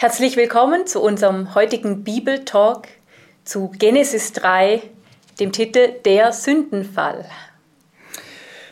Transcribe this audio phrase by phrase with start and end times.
[0.00, 2.88] Herzlich willkommen zu unserem heutigen Bibeltalk
[3.44, 4.80] zu Genesis 3,
[5.38, 7.26] dem Titel Der Sündenfall.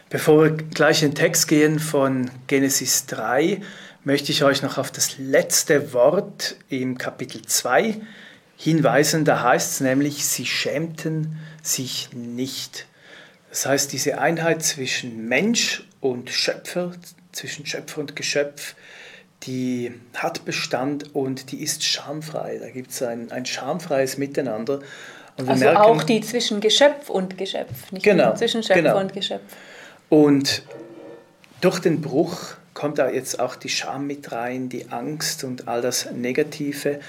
[0.08, 3.60] Bevor wir gleich in den Text gehen von Genesis 3,
[4.04, 8.00] möchte ich euch noch auf das letzte Wort im Kapitel 2
[8.56, 9.26] hinweisen.
[9.26, 12.86] Da heißt es nämlich, sie schämten sich nicht.
[13.50, 16.92] Das heißt, diese Einheit zwischen Mensch und Schöpfer,
[17.32, 18.74] zwischen Schöpfer und Geschöpf,
[19.44, 22.58] die hat Bestand und die ist schamfrei.
[22.58, 24.80] Da gibt es ein, ein schamfreies Miteinander.
[25.36, 28.98] also merken, auch die zwischen Geschöpf und Geschöpf, nicht genau, zwischen Schöpfer genau.
[28.98, 29.42] und Geschöpf.
[30.08, 30.62] Und
[31.60, 35.82] durch den Bruch kommt da jetzt auch die Scham mit rein, die Angst und all
[35.82, 37.00] das Negative.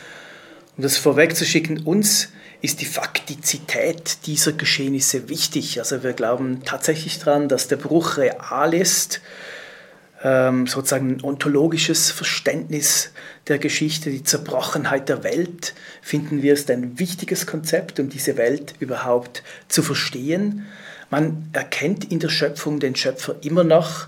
[0.77, 2.29] Um das vorwegzuschicken, uns
[2.61, 5.79] ist die Faktizität dieser Geschehnisse wichtig.
[5.79, 9.21] Also wir glauben tatsächlich daran, dass der Bruch real ist
[10.21, 13.11] sozusagen ein ontologisches Verständnis
[13.47, 18.73] der Geschichte, die Zerbrochenheit der Welt, finden wir es ein wichtiges Konzept, um diese Welt
[18.79, 20.65] überhaupt zu verstehen.
[21.09, 24.07] Man erkennt in der Schöpfung den Schöpfer immer noch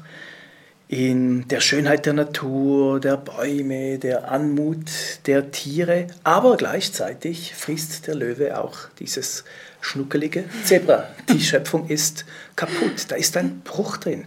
[0.92, 4.92] in der Schönheit der Natur, der Bäume, der Anmut
[5.26, 9.46] der Tiere, aber gleichzeitig frisst der Löwe auch dieses
[9.82, 11.08] schnuckelige Zebra.
[11.30, 14.26] Die Schöpfung ist kaputt, da ist ein Bruch drin.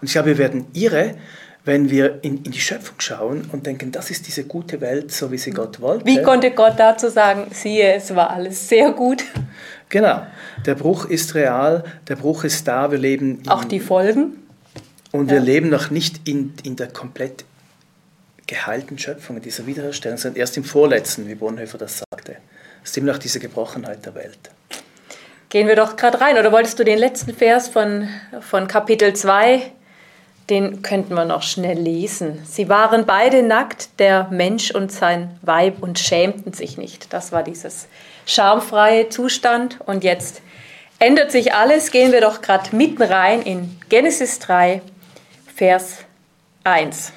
[0.00, 1.14] Und ich glaube, wir werden irre,
[1.64, 5.32] wenn wir in, in, die Schöpfung schauen und denken, das ist diese gute Welt, so
[5.32, 6.06] wie sie Gott wollte.
[6.06, 9.24] Wie konnte Gott dazu sagen, siehe, es war alles sehr gut?
[9.88, 10.24] Genau,
[10.64, 13.42] der Bruch ist real, der Bruch ist da, wir leben.
[13.48, 14.42] Auch die Folgen?
[15.10, 17.44] Und wir leben noch nicht in, in der komplett
[18.46, 22.36] geheilten Schöpfung, in dieser Wiederherstellung, sondern erst im Vorletzten, wie Bonhoeffer das sagte.
[22.82, 24.38] Es ist immer noch diese Gebrochenheit der Welt.
[25.48, 26.38] Gehen wir doch gerade rein.
[26.38, 28.08] Oder wolltest du den letzten Vers von,
[28.40, 29.62] von Kapitel 2,
[30.50, 32.42] den könnten wir noch schnell lesen.
[32.44, 37.12] Sie waren beide nackt, der Mensch und sein Weib, und schämten sich nicht.
[37.12, 37.86] Das war dieses
[38.26, 39.78] schamfreie Zustand.
[39.86, 40.42] Und jetzt
[40.98, 41.92] ändert sich alles.
[41.92, 44.82] Gehen wir doch gerade mitten rein in Genesis 3,
[45.54, 45.98] Vers
[46.64, 47.12] 1.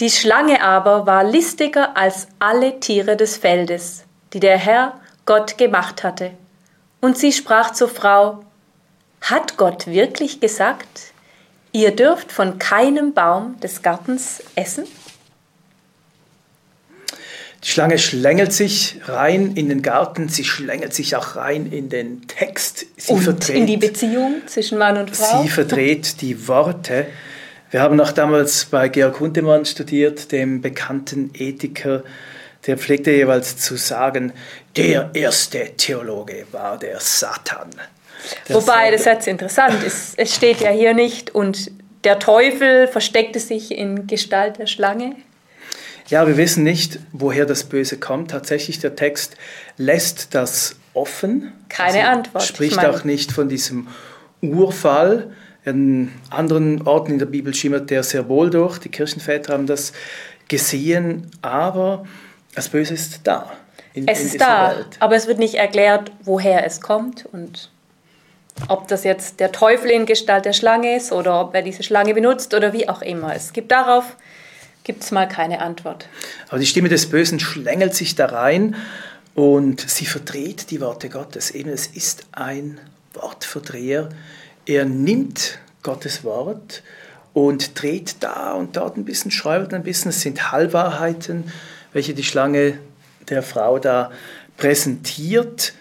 [0.00, 6.02] Die Schlange aber war listiger als alle Tiere des Feldes, die der Herr Gott gemacht
[6.02, 6.32] hatte
[7.04, 8.42] und sie sprach zur Frau,
[9.20, 11.12] hat Gott wirklich gesagt,
[11.70, 14.84] ihr dürft von keinem Baum des Gartens essen?
[17.62, 22.26] Die Schlange schlängelt sich rein in den Garten, sie schlängelt sich auch rein in den
[22.26, 22.86] Text.
[22.96, 25.42] Sie und verdreht, in die Beziehung zwischen Mann und Frau.
[25.42, 27.06] Sie verdreht die Worte.
[27.70, 32.02] Wir haben auch damals bei Georg Hundemann studiert, dem bekannten Ethiker,
[32.66, 34.32] der pflegte jeweils zu sagen,
[34.76, 37.70] der erste Theologe war der Satan.
[38.48, 41.70] Der Wobei, das ist interessant, es, es steht ja hier nicht, und
[42.04, 45.16] der Teufel versteckte sich in Gestalt der Schlange.
[46.08, 48.30] Ja, wir wissen nicht, woher das Böse kommt.
[48.30, 49.36] Tatsächlich, der Text
[49.78, 51.52] lässt das offen.
[51.70, 52.44] Keine also Antwort.
[52.44, 53.88] Spricht auch nicht von diesem
[54.42, 55.32] Urfall.
[55.64, 58.78] In anderen Orten in der Bibel schimmert der sehr wohl durch.
[58.78, 59.94] Die Kirchenväter haben das
[60.48, 62.04] gesehen, aber
[62.54, 63.52] das Böse ist da.
[63.92, 64.96] In, es in ist da, Welt.
[65.00, 67.70] aber es wird nicht erklärt, woher es kommt und
[68.68, 72.14] ob das jetzt der Teufel in Gestalt der Schlange ist oder ob er diese Schlange
[72.14, 73.34] benutzt oder wie auch immer.
[73.34, 74.16] Es gibt darauf
[74.84, 76.06] gibt es mal keine Antwort.
[76.48, 78.76] Aber die Stimme des Bösen schlängelt sich da rein
[79.34, 81.50] und sie verdreht die Worte Gottes.
[81.50, 82.78] Eben, es ist ein
[83.14, 84.10] Wortverdreher.
[84.66, 86.82] Er nimmt Gottes Wort
[87.32, 90.10] und dreht da und dort ein bisschen, schreibt ein bisschen.
[90.10, 91.50] Es sind Halbwahrheiten,
[91.94, 92.78] welche die Schlange
[93.30, 94.12] der Frau da
[94.58, 95.72] präsentiert.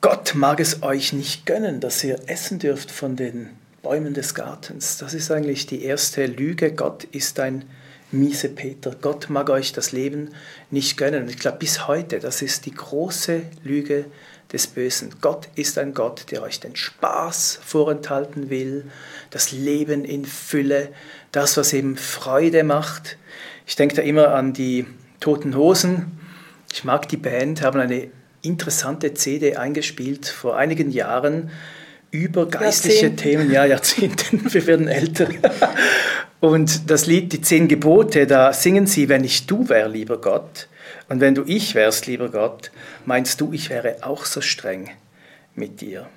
[0.00, 3.50] Gott mag es euch nicht gönnen, dass ihr essen dürft von den
[3.82, 4.98] Bäumen des Gartens.
[4.98, 6.72] Das ist eigentlich die erste Lüge.
[6.72, 7.64] Gott ist ein
[8.12, 8.94] miese Peter.
[9.00, 10.30] Gott mag euch das Leben
[10.70, 11.24] nicht gönnen.
[11.24, 14.04] Und ich glaube, bis heute, das ist die große Lüge
[14.52, 15.14] des Bösen.
[15.20, 18.84] Gott ist ein Gott, der euch den Spaß vorenthalten will,
[19.30, 20.90] das Leben in Fülle,
[21.32, 23.18] das, was eben Freude macht.
[23.66, 24.86] Ich denke da immer an die
[25.20, 26.18] Toten Hosen.
[26.72, 28.08] Ich mag die Band, haben eine
[28.42, 31.50] interessante CD eingespielt vor einigen Jahren
[32.10, 33.20] über geistliche Jahrzehnt.
[33.20, 33.50] Themen.
[33.50, 35.28] Ja, Jahrzehnten, wir werden älter.
[36.40, 40.68] Und das Lied Die Zehn Gebote, da singen sie, wenn ich du wär, lieber Gott,
[41.08, 42.70] und wenn du ich wärst, lieber Gott,
[43.04, 44.90] meinst du, ich wäre auch so streng
[45.54, 46.08] mit dir.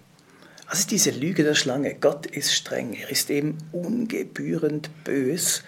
[0.66, 5.64] Also diese Lüge der Schlange, Gott ist streng, er ist eben ungebührend bös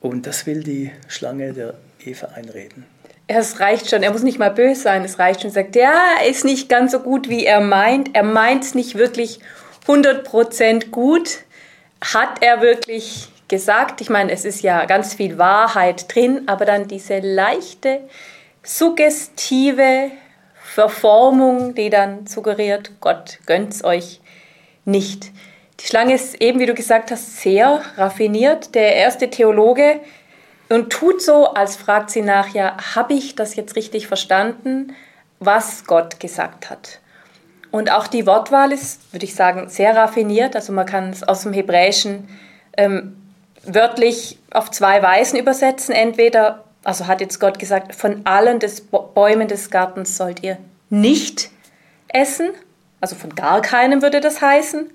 [0.00, 1.74] und das will die Schlange der
[2.06, 2.86] Eva einreden.
[3.26, 5.50] Es reicht schon, er muss nicht mal böse sein, es reicht schon.
[5.50, 8.14] Er sagt, ja, ist nicht ganz so gut, wie er meint.
[8.14, 9.40] Er meint es nicht wirklich
[9.86, 11.38] 100% gut.
[12.02, 14.00] Hat er wirklich gesagt.
[14.02, 18.00] Ich meine, es ist ja ganz viel Wahrheit drin, aber dann diese leichte,
[18.62, 20.10] suggestive
[20.62, 24.20] Verformung, die dann suggeriert, Gott gönnt's euch
[24.84, 25.30] nicht.
[25.80, 28.74] Die Schlange ist eben, wie du gesagt hast, sehr raffiniert.
[28.74, 30.00] Der erste Theologe
[30.68, 34.94] und tut so, als fragt sie nach, ja, habe ich das jetzt richtig verstanden,
[35.40, 37.00] was Gott gesagt hat?
[37.70, 40.54] Und auch die Wortwahl ist, würde ich sagen, sehr raffiniert.
[40.54, 42.28] Also man kann es aus dem Hebräischen
[42.76, 43.16] ähm,
[43.64, 45.92] wörtlich auf zwei Weisen übersetzen.
[45.92, 50.56] Entweder, also hat jetzt Gott gesagt, von allen des Bäumen des Gartens sollt ihr
[50.88, 51.50] nicht
[52.08, 52.50] essen,
[53.00, 54.90] also von gar keinem würde das heißen.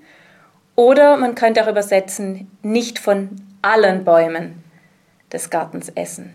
[0.74, 3.28] Oder man könnte auch übersetzen, nicht von
[3.60, 4.59] allen Bäumen
[5.32, 6.34] des Gartens essen.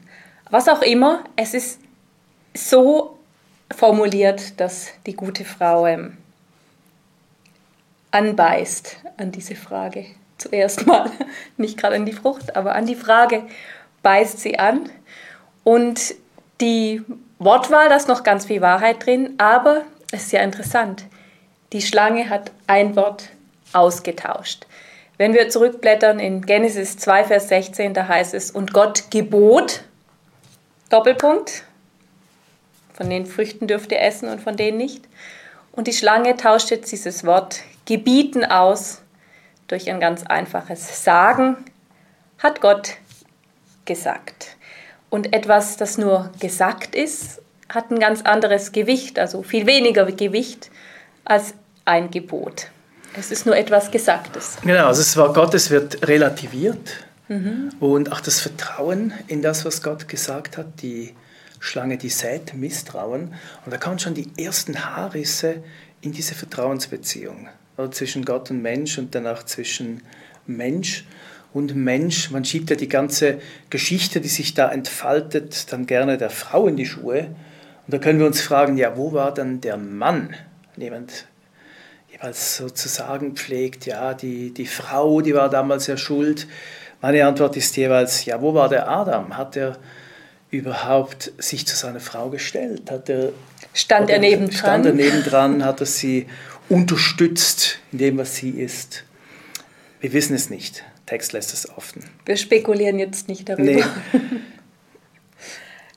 [0.49, 1.79] Was auch immer, es ist
[2.55, 3.17] so
[3.75, 6.17] formuliert, dass die gute Frau ähm,
[8.11, 10.05] anbeißt an diese Frage.
[10.37, 11.11] Zuerst mal,
[11.57, 13.43] nicht gerade an die Frucht, aber an die Frage
[14.03, 14.89] beißt sie an.
[15.63, 16.15] Und
[16.61, 17.01] die
[17.39, 19.81] Wortwahl, da ist noch ganz viel Wahrheit drin, aber
[20.11, 21.05] es ist ja interessant.
[21.73, 23.29] Die Schlange hat ein Wort
[23.73, 24.65] ausgetauscht.
[25.17, 29.83] Wenn wir zurückblättern in Genesis 2, Vers 16, da heißt es, und Gott gebot,
[30.89, 31.63] Doppelpunkt,
[32.93, 35.05] von den Früchten dürft ihr essen und von denen nicht.
[35.71, 39.01] Und die Schlange tauscht jetzt dieses Wort gebieten aus
[39.67, 41.57] durch ein ganz einfaches Sagen,
[42.39, 42.93] hat Gott
[43.85, 44.55] gesagt.
[45.09, 50.69] Und etwas, das nur gesagt ist, hat ein ganz anderes Gewicht, also viel weniger Gewicht
[51.23, 51.53] als
[51.85, 52.69] ein Gebot.
[53.17, 54.57] Es ist nur etwas Gesagtes.
[54.61, 57.71] Genau, also das Wort Gottes wird relativiert mhm.
[57.79, 61.15] und auch das Vertrauen in das, was Gott gesagt hat, die
[61.59, 63.33] Schlange, die sät Misstrauen.
[63.65, 65.63] Und da kommen schon die ersten Haarrisse
[66.01, 67.47] in diese Vertrauensbeziehung
[67.77, 70.01] also zwischen Gott und Mensch und danach zwischen
[70.45, 71.05] Mensch
[71.53, 72.31] und Mensch.
[72.31, 73.39] Man schiebt ja die ganze
[73.69, 77.27] Geschichte, die sich da entfaltet, dann gerne der Frau in die Schuhe.
[77.85, 80.35] Und da können wir uns fragen, ja, wo war dann der Mann?
[80.77, 81.25] Jemand
[82.15, 86.47] jeweils sozusagen pflegt, ja, die, die Frau, die war damals ja schuld.
[87.01, 89.37] Meine Antwort ist jeweils, ja, wo war der Adam?
[89.37, 89.77] Hat er
[90.49, 92.89] überhaupt sich zu seiner Frau gestellt?
[92.89, 93.33] Hat er,
[93.73, 94.57] stand er nebendran?
[94.57, 95.65] Stand er nebendran?
[95.65, 96.27] Hat er sie
[96.69, 99.03] unterstützt in dem, was sie ist?
[99.99, 100.83] Wir wissen es nicht.
[101.05, 102.03] Text lässt es offen.
[102.25, 103.63] Wir spekulieren jetzt nicht darüber.
[103.63, 103.83] Nee.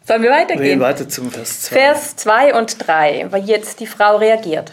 [0.05, 0.63] Sollen wir weitergehen?
[0.63, 1.75] Wir gehen weiter zum Vers 2.
[1.77, 4.73] Vers 2 und 3, weil jetzt die Frau reagiert.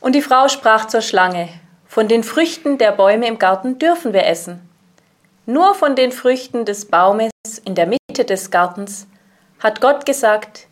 [0.00, 1.48] Und die Frau sprach zur Schlange,
[1.86, 4.68] von den Früchten der Bäume im Garten dürfen wir essen.
[5.46, 7.32] Nur von den Früchten des Baumes
[7.64, 9.06] in der Mitte des Gartens
[9.58, 10.68] hat Gott gesagt,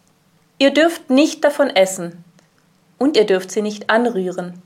[0.58, 2.24] ihr dürft nicht davon essen
[2.98, 4.62] und ihr dürft sie nicht anrühren,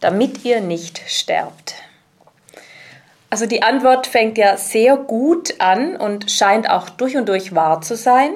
[0.00, 1.74] damit ihr nicht sterbt.
[3.30, 7.80] Also die Antwort fängt ja sehr gut an und scheint auch durch und durch wahr
[7.80, 8.30] zu sein.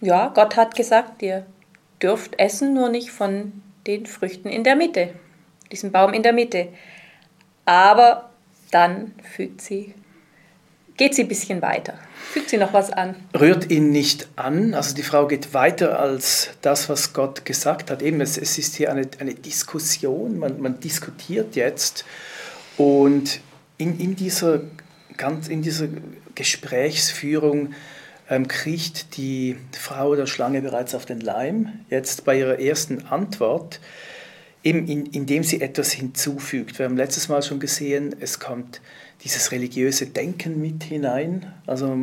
[0.00, 1.46] Ja, Gott hat gesagt, ihr
[2.02, 5.10] dürft essen, nur nicht von den Früchten in der Mitte,
[5.70, 6.68] diesem Baum in der Mitte.
[7.64, 8.30] Aber
[8.70, 9.94] dann fügt sie,
[10.96, 11.94] geht sie ein bisschen weiter.
[12.32, 13.14] Fügt sie noch was an?
[13.38, 14.74] Rührt ihn nicht an.
[14.74, 18.02] Also die Frau geht weiter als das, was Gott gesagt hat.
[18.02, 22.04] Eben, es, es ist hier eine, eine Diskussion, man, man diskutiert jetzt.
[22.76, 23.40] Und
[23.78, 24.60] in, in, dieser,
[25.16, 25.88] ganz, in dieser
[26.34, 27.74] Gesprächsführung
[28.28, 31.80] ähm, kriecht die Frau der Schlange bereits auf den Leim.
[31.90, 33.80] Jetzt bei ihrer ersten Antwort,
[34.62, 36.78] eben in, indem sie etwas hinzufügt.
[36.78, 38.80] Wir haben letztes Mal schon gesehen, es kommt
[39.22, 41.96] dieses religiöse Denken mit hinein, also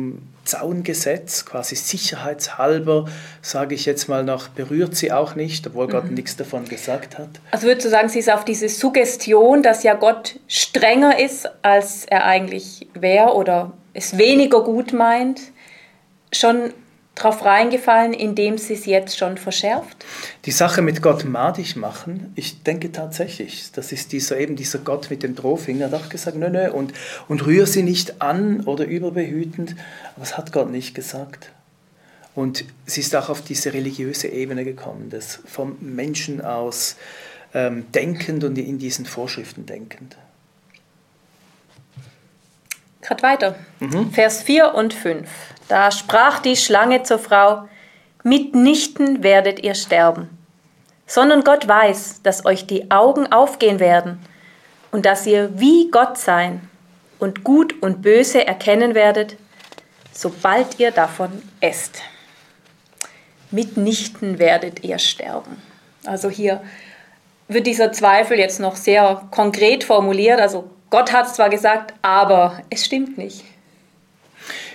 [0.44, 3.06] Zaungesetz, quasi sicherheitshalber,
[3.40, 6.14] sage ich jetzt mal noch, berührt sie auch nicht, obwohl Gott mhm.
[6.14, 7.28] nichts davon gesagt hat.
[7.50, 12.04] Also würdest du sagen, sie ist auf diese Suggestion, dass ja Gott strenger ist, als
[12.04, 15.40] er eigentlich wäre oder es weniger gut meint,
[16.36, 16.72] schon
[17.14, 20.04] drauf reingefallen, indem sie es jetzt schon verschärft?
[20.46, 25.10] Die Sache mit Gott madig machen, ich denke tatsächlich, das ist dieser eben dieser Gott
[25.10, 26.92] mit dem Drohfinger, hat auch gesagt, nö, nö, und,
[27.28, 29.76] und rühr sie nicht an oder überbehütend,
[30.16, 31.50] aber das hat Gott nicht gesagt.
[32.34, 36.96] Und sie ist auch auf diese religiöse Ebene gekommen, das vom Menschen aus
[37.54, 40.16] ähm, denkend und in diesen Vorschriften denkend.
[43.04, 43.54] Gerade weiter.
[43.80, 44.10] Mhm.
[44.10, 45.28] Vers 4 und 5.
[45.68, 47.68] Da sprach die Schlange zur Frau,
[48.22, 50.28] mitnichten werdet ihr sterben,
[51.06, 54.18] sondern Gott weiß, dass euch die Augen aufgehen werden
[54.90, 56.68] und dass ihr wie Gott sein
[57.18, 59.36] und gut und böse erkennen werdet,
[60.12, 62.02] sobald ihr davon esst.
[63.50, 65.62] Mitnichten werdet ihr sterben.
[66.04, 66.62] Also hier
[67.48, 70.40] wird dieser Zweifel jetzt noch sehr konkret formuliert.
[70.40, 73.44] Also Gott hat es zwar gesagt, aber es stimmt nicht.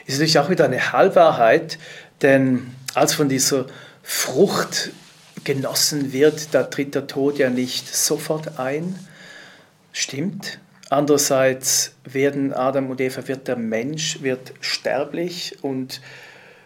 [0.10, 1.78] Ist natürlich auch wieder eine Halbwahrheit,
[2.24, 3.68] denn als von dieser
[4.02, 4.90] Frucht
[5.44, 8.98] genossen wird, da tritt der Tod ja nicht sofort ein.
[9.94, 10.58] Stimmt.
[10.90, 16.02] Andererseits werden Adam und Eva, wird der Mensch, wird sterblich und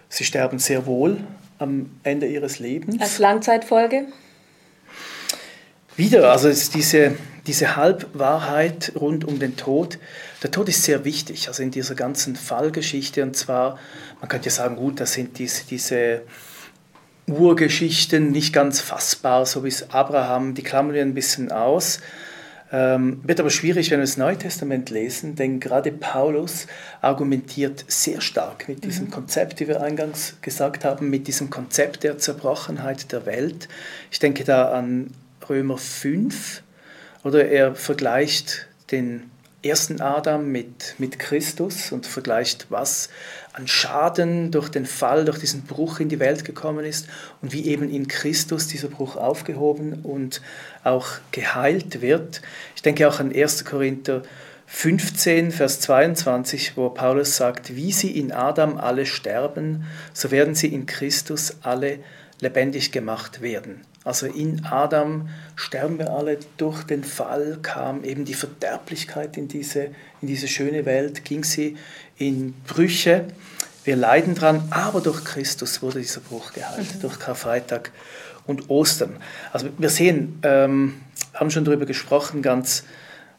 [0.07, 1.17] sie sterben sehr wohl
[1.59, 3.01] am Ende ihres Lebens.
[3.01, 4.05] Als Langzeitfolge?
[5.97, 9.99] Wieder, also ist diese, diese Halbwahrheit rund um den Tod.
[10.43, 13.23] Der Tod ist sehr wichtig, also in dieser ganzen Fallgeschichte.
[13.23, 13.79] Und zwar,
[14.19, 16.21] man könnte ja sagen, gut, das sind diese, diese
[17.27, 22.01] Urgeschichten nicht ganz fassbar, so wie es Abraham, die klammern wir ein bisschen aus.
[22.73, 26.67] Ähm, wird aber schwierig, wenn wir das Neue Testament lesen, denn gerade Paulus
[27.01, 29.11] argumentiert sehr stark mit diesem mhm.
[29.11, 33.69] Konzept, wie wir eingangs gesagt haben, mit diesem Konzept der Zerbrochenheit der Welt.
[34.11, 35.11] Ich denke da an
[35.47, 36.63] Römer 5,
[37.23, 39.29] oder er vergleicht den
[39.63, 43.09] ersten Adam mit, mit Christus und vergleicht, was
[43.53, 47.07] an Schaden durch den Fall, durch diesen Bruch in die Welt gekommen ist
[47.41, 50.41] und wie eben in Christus dieser Bruch aufgehoben und
[50.83, 52.41] auch geheilt wird.
[52.75, 53.63] Ich denke auch an 1.
[53.65, 54.23] Korinther
[54.67, 60.73] 15, Vers 22, wo Paulus sagt, wie sie in Adam alle sterben, so werden sie
[60.73, 61.99] in Christus alle
[62.39, 63.81] lebendig gemacht werden.
[64.03, 69.85] Also in Adam sterben wir alle, durch den Fall kam eben die Verderblichkeit in diese,
[70.21, 71.77] in diese schöne Welt, ging sie
[72.17, 73.25] in Brüche.
[73.85, 77.01] Wir leiden dran, aber durch Christus wurde dieser Bruch geheilt, mhm.
[77.01, 77.91] durch Karfreitag
[78.45, 79.17] und Ostern.
[79.53, 81.01] Also wir sehen, ähm,
[81.33, 82.83] haben schon darüber gesprochen, ganz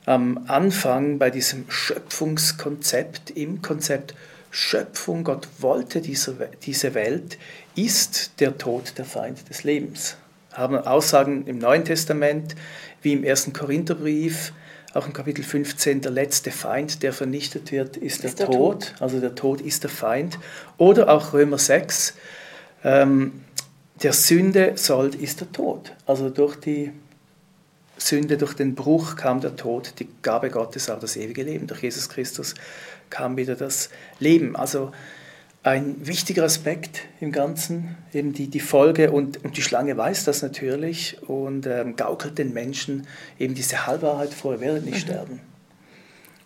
[0.07, 4.15] am Anfang bei diesem Schöpfungskonzept, im Konzept
[4.51, 7.39] Schöpfung, Gott wollte diese, diese Welt,
[7.75, 10.17] ist der Tod der Feind des Lebens
[10.55, 12.55] haben Aussagen im Neuen Testament,
[13.03, 14.53] wie im ersten Korintherbrief,
[14.95, 18.81] auch im Kapitel 15, der letzte Feind, der vernichtet wird, ist, ist der, der Tod.
[18.81, 18.95] Tod.
[19.01, 20.39] Also der Tod ist der Feind.
[20.79, 22.15] Oder auch Römer 6,
[22.85, 23.45] ähm,
[24.03, 25.93] der Sünde Sold ist der Tod.
[26.07, 26.93] Also durch die
[27.97, 31.67] Sünde, durch den Bruch kam der Tod, die Gabe Gottes, aber das ewige Leben.
[31.67, 32.55] Durch Jesus Christus
[33.11, 34.57] kam wieder das Leben.
[34.57, 34.93] Also
[35.65, 40.43] ein wichtiger Aspekt im Ganzen, eben die, die Folge und, und die Schlange weiß das
[40.43, 43.07] natürlich und ähm, gaukelt den Menschen
[43.39, 45.11] eben diese Halbwahrheit vor, er werde nicht mhm.
[45.11, 45.41] sterben.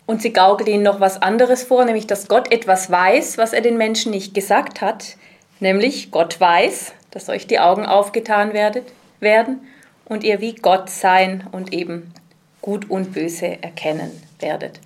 [0.05, 3.61] Und sie gaukelt ihnen noch was anderes vor, nämlich dass Gott etwas weiß, was er
[3.61, 5.17] den Menschen nicht gesagt hat,
[5.59, 8.85] nämlich Gott weiß, dass euch die Augen aufgetan werdet,
[9.19, 9.59] werden
[10.05, 12.13] und ihr wie Gott sein und eben
[12.61, 14.79] gut und böse erkennen werdet.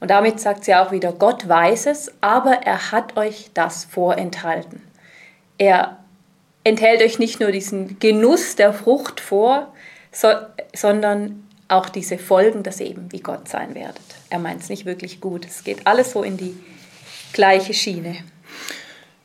[0.00, 4.80] Und damit sagt sie auch wieder, Gott weiß es, aber er hat euch das vorenthalten.
[5.58, 5.98] Er
[6.64, 9.72] enthält euch nicht nur diesen Genuss der Frucht vor,
[10.10, 10.28] so,
[10.74, 14.00] sondern auch diese Folgen, dass ihr eben wie Gott sein werdet.
[14.30, 15.46] Er meint es nicht wirklich gut.
[15.46, 16.58] Es geht alles so in die
[17.32, 18.16] gleiche Schiene.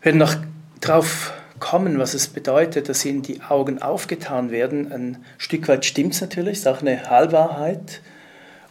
[0.01, 0.35] Wir werden noch
[0.81, 4.91] drauf kommen, was es bedeutet, dass ihnen die Augen aufgetan werden.
[4.91, 8.01] Ein Stück weit stimmt es natürlich, ist auch eine Halbwahrheit.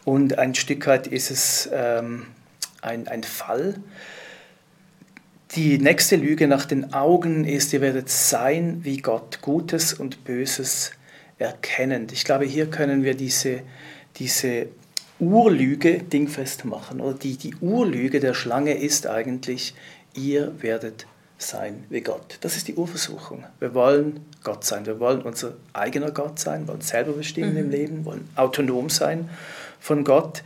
[0.04, 2.26] Und ein Stück weit ist es ähm,
[2.82, 3.75] ein, ein Fall.
[5.54, 10.92] Die nächste Lüge nach den Augen ist, ihr werdet sein wie Gott, Gutes und Böses
[11.38, 12.12] erkennend.
[12.12, 13.61] Ich glaube, hier können wir diese,
[14.16, 14.68] diese
[15.20, 17.00] Urlüge dingfest machen.
[17.00, 19.75] Oder die, die Urlüge der Schlange ist eigentlich,
[20.14, 21.06] ihr werdet
[21.38, 22.38] sein wie Gott.
[22.40, 23.44] Das ist die Urversuchung.
[23.61, 24.87] Wir wollen Gott sein.
[24.87, 27.58] Wir wollen unser eigener Gott sein, wollen selber bestimmen mhm.
[27.58, 29.28] im Leben, wollen autonom sein
[29.85, 30.43] von Gott.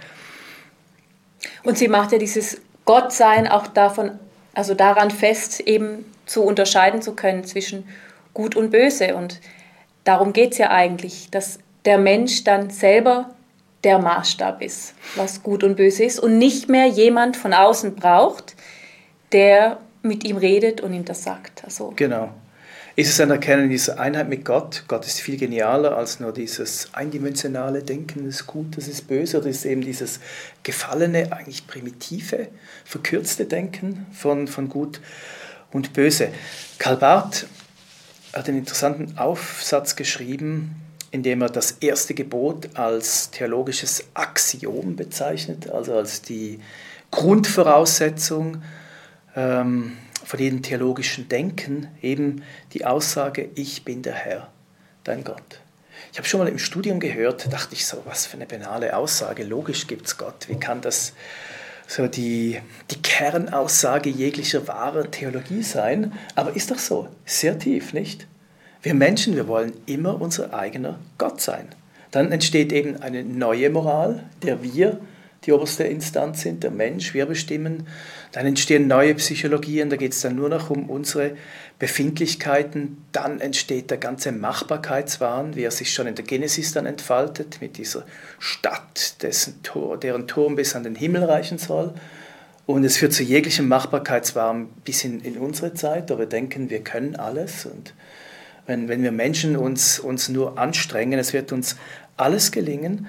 [1.62, 4.18] Und sie macht ja dieses Gottsein auch davon,
[4.52, 7.88] also daran fest, eben zu unterscheiden zu können zwischen
[8.35, 9.14] Gut und Böse.
[9.14, 9.40] Und
[10.02, 13.30] darum geht es ja eigentlich, dass der Mensch dann selber
[13.85, 18.57] der Maßstab ist, was gut und böse ist und nicht mehr jemand von außen braucht,
[19.30, 21.62] der mit ihm redet und ihm das sagt.
[21.64, 22.30] Also genau
[22.98, 24.82] ist es ein Erkennen dieser Einheit mit Gott.
[24.88, 29.38] Gott ist viel genialer als nur dieses eindimensionale Denken, das ist gut, das ist böse,
[29.38, 30.18] oder ist eben dieses
[30.64, 32.48] gefallene, eigentlich primitive,
[32.84, 35.00] verkürzte Denken von, von gut
[35.70, 36.30] und böse.
[36.80, 37.46] Karl Barth
[38.32, 40.74] hat einen interessanten Aufsatz geschrieben,
[41.12, 46.58] in dem er das erste Gebot als theologisches Axiom bezeichnet, also als die
[47.12, 48.60] Grundvoraussetzung
[49.36, 49.92] ähm,
[50.28, 52.42] von jedem theologischen Denken eben
[52.75, 54.50] die Aussage, ich bin der Herr,
[55.02, 55.62] dein Gott.
[56.12, 59.42] Ich habe schon mal im Studium gehört, dachte ich so, was für eine banale Aussage,
[59.42, 61.14] logisch gibt es Gott, wie kann das
[61.87, 66.12] so die, die Kernaussage jeglicher wahrer Theologie sein?
[66.35, 68.26] Aber ist doch so, sehr tief, nicht?
[68.82, 71.68] Wir Menschen, wir wollen immer unser eigener Gott sein.
[72.11, 75.00] Dann entsteht eben eine neue Moral, der wir
[75.45, 77.87] die oberste Instanz sind, der Mensch, wir bestimmen.
[78.33, 81.33] Dann entstehen neue Psychologien, da geht es dann nur noch um unsere
[81.78, 83.04] Befindlichkeiten.
[83.12, 87.78] Dann entsteht der ganze Machbarkeitswahn, wie er sich schon in der Genesis dann entfaltet, mit
[87.78, 88.04] dieser
[88.38, 91.95] Stadt, dessen Tor, deren Turm bis an den Himmel reichen soll.
[92.66, 96.85] Und es führt zu jeglichem Machbarkeitswahn bis in, in unsere Zeit, da wir denken, wir
[96.85, 97.64] können alles.
[97.64, 97.95] Und
[98.66, 101.76] wenn, wenn wir Menschen uns, uns nur anstrengen, es wird uns
[102.18, 103.07] alles gelingen.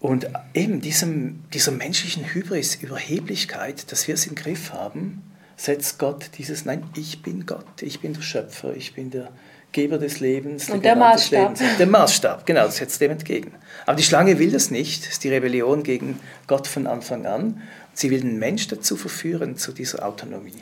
[0.00, 5.22] Und eben diesem, dieser menschlichen Hybris, Überheblichkeit, dass wir es im Griff haben,
[5.56, 9.28] setzt Gott dieses, nein, ich bin Gott, ich bin der Schöpfer, ich bin der
[9.72, 10.66] Geber des Lebens.
[10.66, 11.54] Der Und der Maßstab.
[11.78, 13.52] Der Maßstab, genau, das setzt dem entgegen.
[13.84, 17.62] Aber die Schlange will das nicht, das ist die Rebellion gegen Gott von Anfang an.
[17.92, 20.54] Sie will den Mensch dazu verführen, zu dieser Autonomie.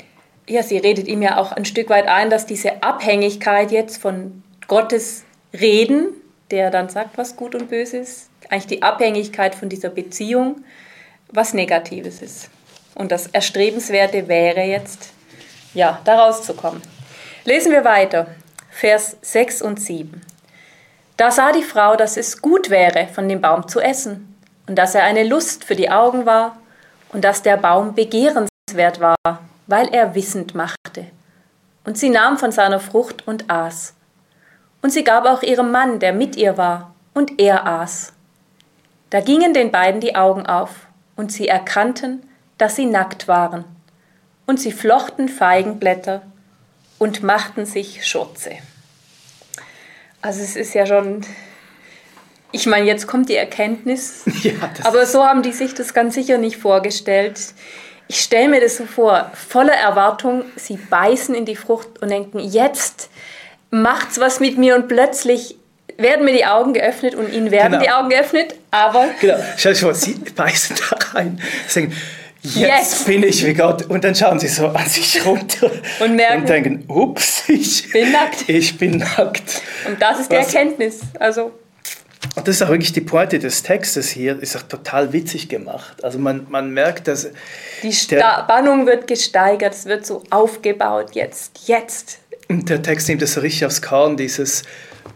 [0.49, 4.43] Ja, sie redet ihm ja auch ein Stück weit ein, dass diese Abhängigkeit jetzt von
[4.67, 6.09] Gottes Reden,
[6.51, 10.65] der dann sagt, was gut und böse ist, eigentlich die Abhängigkeit von dieser Beziehung
[11.31, 12.51] was Negatives ist.
[12.95, 15.11] Und das Erstrebenswerte wäre jetzt,
[15.75, 16.83] ja, da rauszukommen.
[17.45, 18.27] Lesen wir weiter,
[18.71, 20.21] Vers 6 und 7.
[21.17, 24.35] Da sah die Frau, dass es gut wäre, von dem Baum zu essen,
[24.67, 26.59] und dass er eine Lust für die Augen war,
[27.13, 29.17] und dass der Baum begehrenswert war,
[29.67, 31.07] weil er wissend machte.
[31.85, 33.95] Und sie nahm von seiner Frucht und aß.
[34.83, 38.13] Und sie gab auch ihrem Mann, der mit ihr war, und er aß.
[39.11, 40.71] Da gingen den beiden die Augen auf,
[41.19, 42.23] und sie erkannten,
[42.59, 43.65] dass sie nackt waren.
[44.47, 46.23] Und sie flochten Feigenblätter
[46.99, 48.53] und machten sich Schurze.
[50.23, 51.23] Also es ist ja schon,
[52.53, 54.53] ich meine, jetzt kommt die Erkenntnis, ja,
[54.85, 57.53] aber so haben die sich das ganz sicher nicht vorgestellt.
[58.07, 62.39] Ich stelle mir das so vor, voller Erwartung, sie beißen in die Frucht und denken,
[62.39, 63.11] jetzt
[63.71, 65.58] macht's was mit mir und plötzlich
[65.99, 67.83] werden mir die Augen geöffnet und ihnen werden genau.
[67.83, 69.09] die Augen geöffnet, aber...
[69.21, 71.93] Genau, schau dir vor, sie beißen da rein, sagen,
[72.43, 73.05] jetzt yes.
[73.05, 73.85] bin ich wie Gott.
[73.87, 78.13] Und dann schauen sie so an sich runter und, merken, und denken, ups, ich bin
[78.13, 78.49] nackt.
[78.49, 79.61] Ich bin nackt.
[79.87, 80.55] Und das ist die Was?
[80.55, 81.01] Erkenntnis.
[81.19, 81.53] Also...
[82.37, 86.05] Und das ist auch wirklich die Pointe des Textes hier, ist auch total witzig gemacht.
[86.05, 87.29] Also man, man merkt, dass...
[87.83, 92.19] Die Spannung wird gesteigert, es wird so aufgebaut, jetzt, jetzt.
[92.49, 94.63] Und der Text nimmt das so richtig aufs Korn, dieses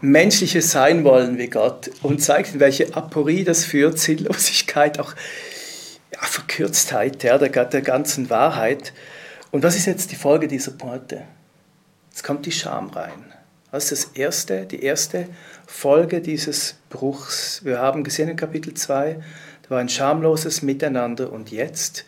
[0.03, 5.15] menschliche Sein wollen wie Gott und zeigt, in welche Aporie das führt, Sinnlosigkeit, auch
[6.11, 8.91] ja, Verkürztheit ja, der, der ganzen Wahrheit.
[9.51, 11.23] Und was ist jetzt die Folge dieser Pointe?
[12.09, 13.33] Jetzt kommt die Scham rein.
[13.71, 15.29] Das ist das erste, die erste
[15.65, 17.61] Folge dieses Bruchs.
[17.63, 19.15] Wir haben gesehen in Kapitel 2,
[19.63, 22.03] da war ein schamloses Miteinander und jetzt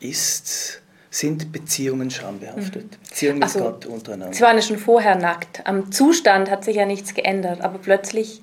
[0.00, 0.80] ist
[1.14, 2.84] sind Beziehungen schambehaftet.
[2.84, 3.08] Mhm.
[3.08, 4.34] Beziehungen mit also, Gott untereinander.
[4.34, 5.64] Sie waren ja schon vorher nackt.
[5.64, 8.42] Am Zustand hat sich ja nichts geändert, aber plötzlich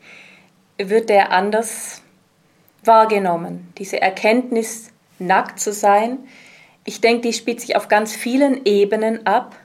[0.78, 2.02] wird der anders
[2.86, 3.74] wahrgenommen.
[3.78, 6.18] Diese Erkenntnis, nackt zu sein,
[6.84, 9.56] ich denke, die spielt sich auf ganz vielen Ebenen ab.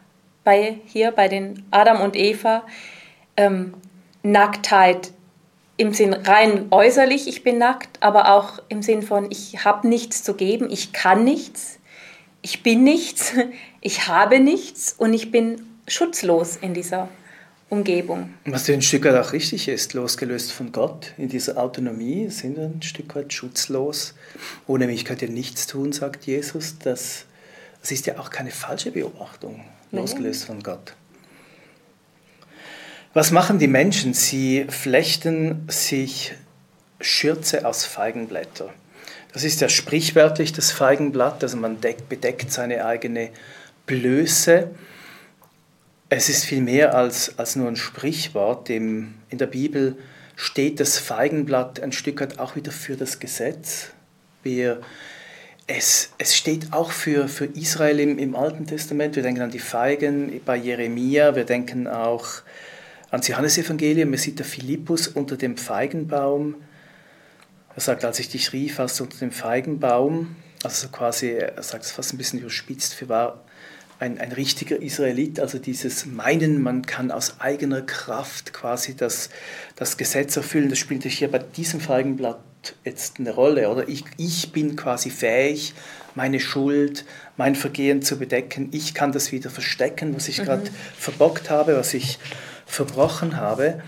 [0.44, 2.64] Bei, hier bei den Adam und Eva.
[3.36, 3.74] Ähm,
[4.22, 5.12] Nacktheit
[5.76, 10.22] im Sinn rein äußerlich, ich bin nackt, aber auch im Sinn von, ich habe nichts
[10.22, 11.78] zu geben, ich kann nichts,
[12.46, 13.32] ich bin nichts,
[13.80, 17.08] ich habe nichts und ich bin schutzlos in dieser
[17.70, 18.34] Umgebung.
[18.44, 22.66] Was ein Stück weit auch richtig ist, losgelöst von Gott, in dieser Autonomie sind wir
[22.66, 24.14] ein Stück weit schutzlos.
[24.68, 26.78] Ohne mich könnt ihr nichts tun, sagt Jesus.
[26.78, 27.24] Das,
[27.80, 30.94] das ist ja auch keine falsche Beobachtung, losgelöst von Gott.
[33.12, 34.14] Was machen die Menschen?
[34.14, 36.32] Sie flechten sich
[37.00, 38.72] Schürze aus Feigenblätter.
[39.36, 43.28] Das ist ja sprichwörtlich das Feigenblatt, also man bedeckt seine eigene
[43.84, 44.70] Blöße.
[46.08, 48.70] Es ist viel mehr als, als nur ein Sprichwort.
[48.70, 49.98] Im, in der Bibel
[50.36, 53.88] steht das Feigenblatt ein Stück weit auch wieder für das Gesetz.
[54.42, 54.80] Wir,
[55.66, 59.16] es, es steht auch für, für Israel im, im Alten Testament.
[59.16, 62.24] Wir denken an die Feigen bei Jeremia, wir denken auch
[63.10, 64.08] an das Johannesevangelium.
[64.08, 66.54] Man sieht der Philippus unter dem Feigenbaum.
[67.76, 70.34] Er sagt, als ich dich rief, warst du unter dem Feigenbaum.
[70.64, 73.44] Also quasi, er sagt es fast ein bisschen überspitzt, für war
[73.98, 79.30] ein, ein richtiger Israelit, also dieses Meinen, man kann aus eigener Kraft quasi das,
[79.76, 82.40] das Gesetz erfüllen, das spielt hier bei diesem Feigenblatt
[82.84, 83.88] jetzt eine Rolle, oder?
[83.88, 85.74] Ich, ich bin quasi fähig,
[86.14, 87.04] meine Schuld,
[87.36, 88.70] mein Vergehen zu bedecken.
[88.72, 90.44] Ich kann das wieder verstecken, was ich mhm.
[90.44, 92.18] gerade verbockt habe, was ich
[92.66, 93.82] verbrochen habe.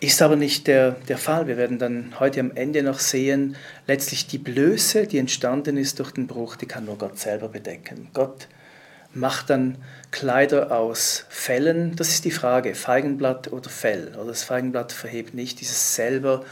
[0.00, 1.46] Ist aber nicht der, der Fall.
[1.46, 3.54] Wir werden dann heute am Ende noch sehen,
[3.86, 8.08] letztlich die Blöße, die entstanden ist durch den Bruch, die kann nur Gott selber bedecken.
[8.14, 8.48] Gott
[9.12, 9.76] macht dann
[10.10, 11.96] Kleider aus Fellen.
[11.96, 14.14] Das ist die Frage, Feigenblatt oder Fell.
[14.16, 16.44] Oder das Feigenblatt verhebt nicht dieses selber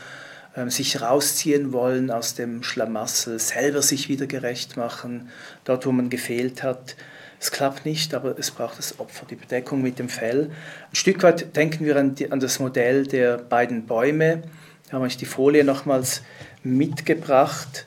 [0.55, 5.31] ähm, sich rausziehen wollen aus dem Schlamassel, selber sich wieder gerecht machen,
[5.65, 6.97] dort wo man gefehlt hat.
[7.41, 10.51] Es klappt nicht, aber es braucht das Opfer, die Bedeckung mit dem Fell.
[10.91, 14.43] Ein Stück weit denken wir an, die, an das Modell der beiden Bäume.
[14.89, 16.23] Da habe ich die Folie nochmals
[16.65, 17.87] mitgebracht.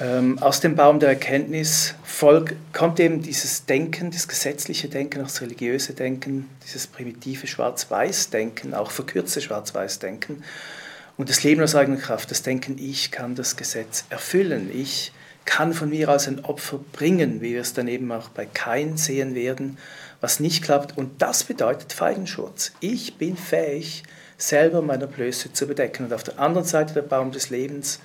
[0.00, 5.26] Ähm, aus dem Baum der Erkenntnis Volk, kommt eben dieses Denken, das gesetzliche Denken, auch
[5.26, 10.42] das religiöse Denken, dieses primitive Schwarz-Weiß-Denken, auch verkürzte Schwarz-Weiß-Denken.
[11.16, 15.23] Und das Leben aus eigener Kraft, das Denken, ich kann das Gesetz erfüllen, ich kann
[15.46, 19.34] von mir aus ein Opfer bringen, wie wir es dann eben auch bei Kain sehen
[19.34, 19.78] werden,
[20.20, 20.98] was nicht klappt.
[20.98, 22.72] Und das bedeutet Feigenschutz.
[22.80, 24.02] Ich bin fähig,
[24.36, 26.06] selber meine Blöße zu bedecken.
[26.06, 28.00] Und auf der anderen Seite der Baum des Lebens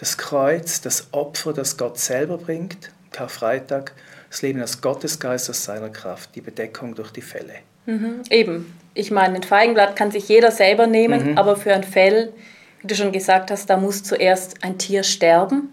[0.00, 3.92] das Kreuz, das Opfer, das Gott selber bringt, Karfreitag,
[4.30, 7.56] das Leben als Gottesgeist aus seiner Kraft, die Bedeckung durch die Fälle.
[7.84, 8.78] Mhm, eben.
[8.94, 11.38] Ich meine, ein Feigenblatt kann sich jeder selber nehmen, mhm.
[11.38, 12.32] aber für ein Fell,
[12.80, 15.72] wie du schon gesagt hast, da muss zuerst ein Tier sterben.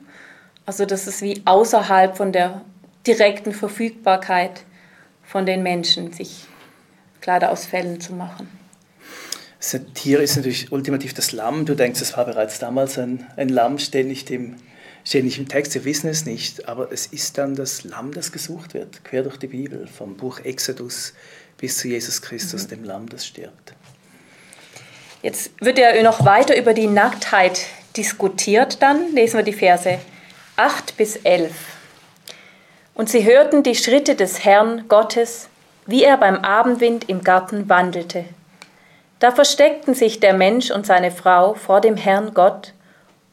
[0.68, 2.62] Also das ist wie außerhalb von der
[3.08, 4.64] direkten Verfügbarkeit
[5.24, 6.44] von den Menschen, sich
[7.22, 8.50] Kleider aus Fellen zu machen.
[9.94, 11.66] Tier ist natürlich ultimativ das Lamm.
[11.66, 14.58] Du denkst, es war bereits damals ein, ein Lamm, steht nicht, im,
[15.06, 16.68] steht nicht im Text, wir wissen es nicht.
[16.68, 20.42] Aber es ist dann das Lamm, das gesucht wird, quer durch die Bibel, vom Buch
[20.42, 21.14] Exodus
[21.58, 22.70] bis zu Jesus Christus, mhm.
[22.70, 23.74] dem Lamm, das stirbt.
[25.24, 27.62] Jetzt wird ja noch weiter über die Nacktheit
[27.96, 28.82] diskutiert.
[28.82, 29.98] Dann lesen wir die Verse
[30.60, 31.52] 8 bis 11.
[32.96, 35.50] Und sie hörten die Schritte des Herrn Gottes,
[35.86, 38.26] wie er beim Abendwind im Garten wandelte.
[39.20, 42.74] Da versteckten sich der Mensch und seine Frau vor dem Herrn Gott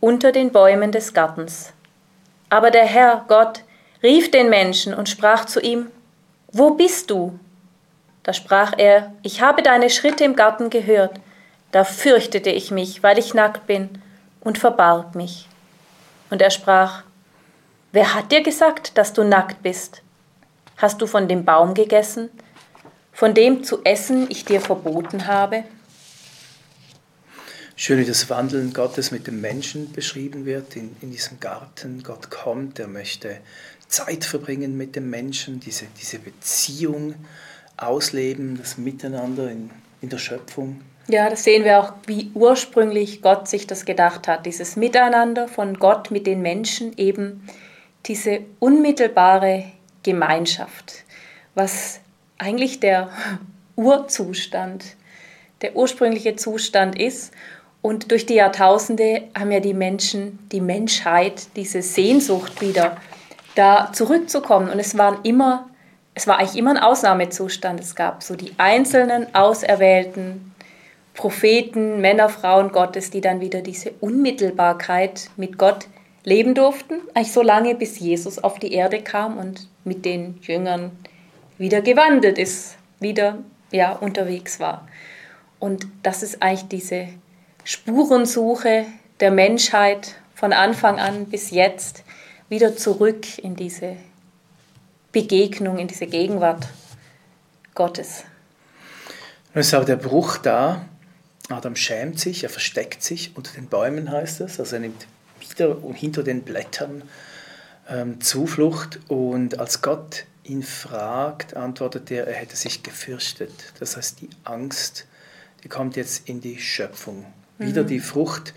[0.00, 1.72] unter den Bäumen des Gartens.
[2.50, 3.62] Aber der Herr Gott
[4.02, 5.86] rief den Menschen und sprach zu ihm,
[6.52, 7.38] Wo bist du?
[8.22, 11.18] Da sprach er, Ich habe deine Schritte im Garten gehört,
[11.72, 14.02] da fürchtete ich mich, weil ich nackt bin,
[14.40, 15.48] und verbarg mich.
[16.28, 17.02] Und er sprach,
[17.94, 20.02] Wer hat dir gesagt, dass du nackt bist?
[20.78, 22.28] Hast du von dem Baum gegessen,
[23.12, 25.62] von dem zu essen ich dir verboten habe?
[27.76, 32.02] Schön, wie das Wandeln Gottes mit dem Menschen beschrieben wird in, in diesem Garten.
[32.02, 33.36] Gott kommt, er möchte
[33.86, 37.14] Zeit verbringen mit dem Menschen, diese, diese Beziehung
[37.76, 40.80] ausleben, das Miteinander in, in der Schöpfung.
[41.06, 44.46] Ja, das sehen wir auch, wie ursprünglich Gott sich das gedacht hat.
[44.46, 47.46] Dieses Miteinander von Gott mit den Menschen, eben
[48.06, 49.64] diese unmittelbare
[50.02, 51.04] Gemeinschaft,
[51.54, 52.00] was
[52.38, 53.10] eigentlich der
[53.76, 54.96] Urzustand,
[55.62, 57.32] der ursprüngliche Zustand ist
[57.84, 62.96] und durch die Jahrtausende haben ja die Menschen, die Menschheit, diese Sehnsucht wieder,
[63.56, 64.70] da zurückzukommen.
[64.70, 65.68] Und es waren immer,
[66.14, 67.80] es war eigentlich immer ein Ausnahmezustand.
[67.80, 70.54] Es gab so die einzelnen auserwählten
[71.12, 75.86] Propheten, Männer, Frauen Gottes, die dann wieder diese Unmittelbarkeit mit Gott
[76.24, 80.90] leben durften, eigentlich so lange, bis Jesus auf die Erde kam und mit den Jüngern
[81.58, 83.38] wieder gewandelt ist, wieder
[83.70, 84.88] ja, unterwegs war.
[85.58, 87.08] Und das ist eigentlich diese
[87.64, 88.86] Spurensuche
[89.20, 92.04] der Menschheit von Anfang an bis jetzt
[92.48, 93.96] wieder zurück in diese
[95.12, 96.66] Begegnung, in diese Gegenwart
[97.74, 98.24] Gottes.
[99.54, 100.84] Nun ist aber der Bruch da.
[101.48, 104.58] Adam schämt sich, er versteckt sich unter den Bäumen, heißt es.
[104.58, 105.06] Also er nimmt
[105.54, 107.02] wieder hinter den Blättern
[107.88, 109.00] ähm, Zuflucht.
[109.08, 113.52] Und als Gott ihn fragt, antwortet er, er hätte sich gefürchtet.
[113.80, 115.06] Das heißt, die Angst,
[115.62, 117.24] die kommt jetzt in die Schöpfung
[117.58, 117.86] wieder mhm.
[117.86, 118.52] die Frucht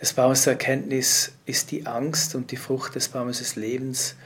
[0.00, 4.16] des Baumes der Erkenntnis ist die Angst und die Frucht des Baumes des Lebens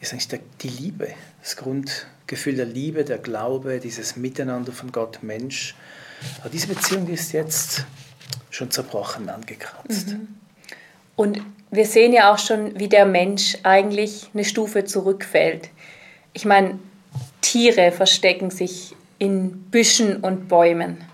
[0.00, 1.08] ist eigentlich der, die Liebe,
[1.42, 5.74] das Grundgefühl der Liebe, der Glaube, dieses Miteinander von Gott, Mensch.
[6.40, 7.86] Aber diese Beziehung ist jetzt
[8.50, 10.08] schon zerbrochen, angekratzt.
[10.08, 10.28] Mhm.
[11.16, 15.70] Und wir sehen ja auch schon, wie der Mensch eigentlich eine Stufe zurückfällt.
[16.32, 16.78] Ich meine,
[17.40, 21.04] Tiere verstecken sich in Büschen und Bäumen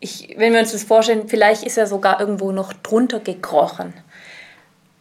[0.00, 3.92] ich, wenn wir uns das vorstellen, vielleicht ist er sogar irgendwo noch drunter gekrochen.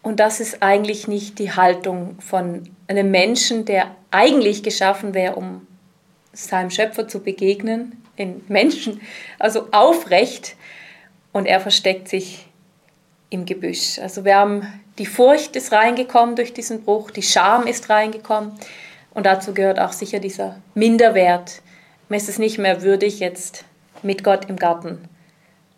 [0.01, 5.67] Und das ist eigentlich nicht die Haltung von einem Menschen, der eigentlich geschaffen wäre, um
[6.33, 9.01] seinem Schöpfer zu begegnen, in Menschen,
[9.37, 10.55] also aufrecht.
[11.31, 12.46] Und er versteckt sich
[13.29, 13.99] im Gebüsch.
[13.99, 18.53] Also wir haben die Furcht ist reingekommen durch diesen Bruch, die Scham ist reingekommen
[19.11, 21.61] und dazu gehört auch sicher dieser Minderwert.
[22.09, 23.65] Man ist es nicht mehr würdig, jetzt
[24.01, 25.07] mit Gott im Garten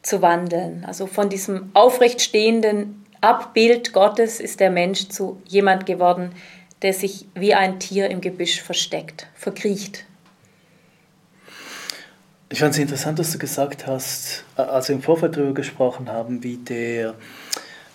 [0.02, 0.86] zu wandeln.
[0.86, 6.32] Also von diesem aufrecht stehenden Abbild Gottes ist der Mensch zu jemand geworden,
[6.82, 10.06] der sich wie ein Tier im Gebüsch versteckt, verkriecht.
[12.52, 16.44] Ich fand es interessant, dass du gesagt hast, als wir im Vorfeld darüber gesprochen haben,
[16.44, 17.14] wie der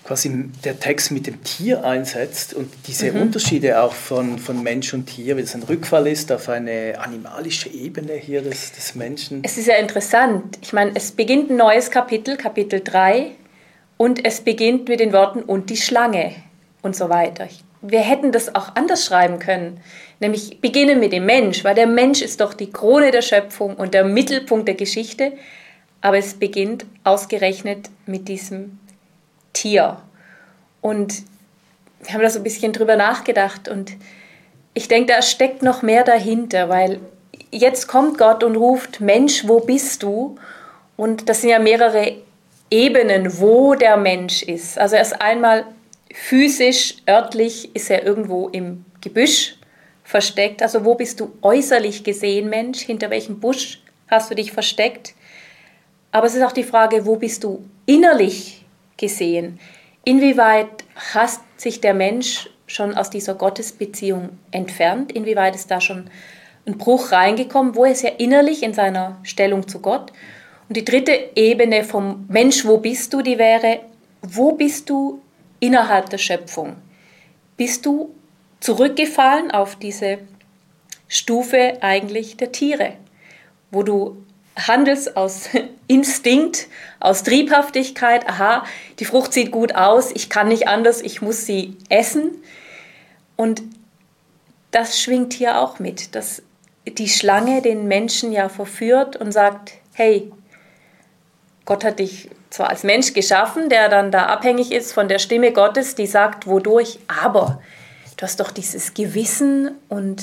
[0.04, 3.22] quasi der Text mit dem Tier einsetzt und diese mhm.
[3.22, 7.70] Unterschiede auch von, von Mensch und Tier, wie es ein Rückfall ist auf eine animalische
[7.70, 9.40] Ebene hier des, des Menschen.
[9.42, 10.58] Es ist ja interessant.
[10.60, 13.32] Ich meine, es beginnt ein neues Kapitel, Kapitel 3,
[13.96, 16.32] und es beginnt mit den Worten und die Schlange
[16.82, 17.48] und so weiter.
[17.80, 19.80] Wir hätten das auch anders schreiben können,
[20.24, 23.94] nämlich beginnen mit dem Mensch, weil der Mensch ist doch die Krone der Schöpfung und
[23.94, 25.32] der Mittelpunkt der Geschichte,
[26.00, 28.78] aber es beginnt ausgerechnet mit diesem
[29.52, 29.98] Tier.
[30.80, 31.22] Und
[32.02, 33.92] wir haben da so ein bisschen drüber nachgedacht und
[34.74, 37.00] ich denke, da steckt noch mehr dahinter, weil
[37.50, 40.36] jetzt kommt Gott und ruft, Mensch, wo bist du?
[40.96, 42.16] Und das sind ja mehrere
[42.70, 44.78] Ebenen, wo der Mensch ist.
[44.78, 45.64] Also erst einmal
[46.12, 49.56] physisch, örtlich ist er irgendwo im Gebüsch
[50.04, 50.62] versteckt.
[50.62, 52.80] Also wo bist du äußerlich gesehen, Mensch?
[52.80, 55.14] Hinter welchem Busch hast du dich versteckt?
[56.12, 58.64] Aber es ist auch die Frage, wo bist du innerlich
[58.96, 59.58] gesehen.
[60.04, 65.10] Inwieweit hat sich der Mensch schon aus dieser Gottesbeziehung entfernt?
[65.10, 66.08] Inwieweit ist da schon
[66.66, 67.74] ein Bruch reingekommen?
[67.74, 70.12] Wo ist er innerlich in seiner Stellung zu Gott?
[70.68, 73.80] Und die dritte Ebene vom Mensch, wo bist du, die wäre,
[74.22, 75.20] wo bist du
[75.60, 76.76] innerhalb der Schöpfung?
[77.56, 78.14] Bist du
[78.64, 80.20] zurückgefallen auf diese
[81.06, 82.94] Stufe eigentlich der Tiere,
[83.70, 84.24] wo du
[84.56, 85.50] handelst aus
[85.86, 88.64] Instinkt, aus Triebhaftigkeit, aha,
[89.00, 92.42] die Frucht sieht gut aus, ich kann nicht anders, ich muss sie essen.
[93.36, 93.62] Und
[94.70, 96.42] das schwingt hier auch mit, dass
[96.86, 100.32] die Schlange den Menschen ja verführt und sagt, hey,
[101.66, 105.52] Gott hat dich zwar als Mensch geschaffen, der dann da abhängig ist von der Stimme
[105.52, 107.60] Gottes, die sagt, wodurch, aber
[108.16, 110.22] du hast doch dieses Gewissen und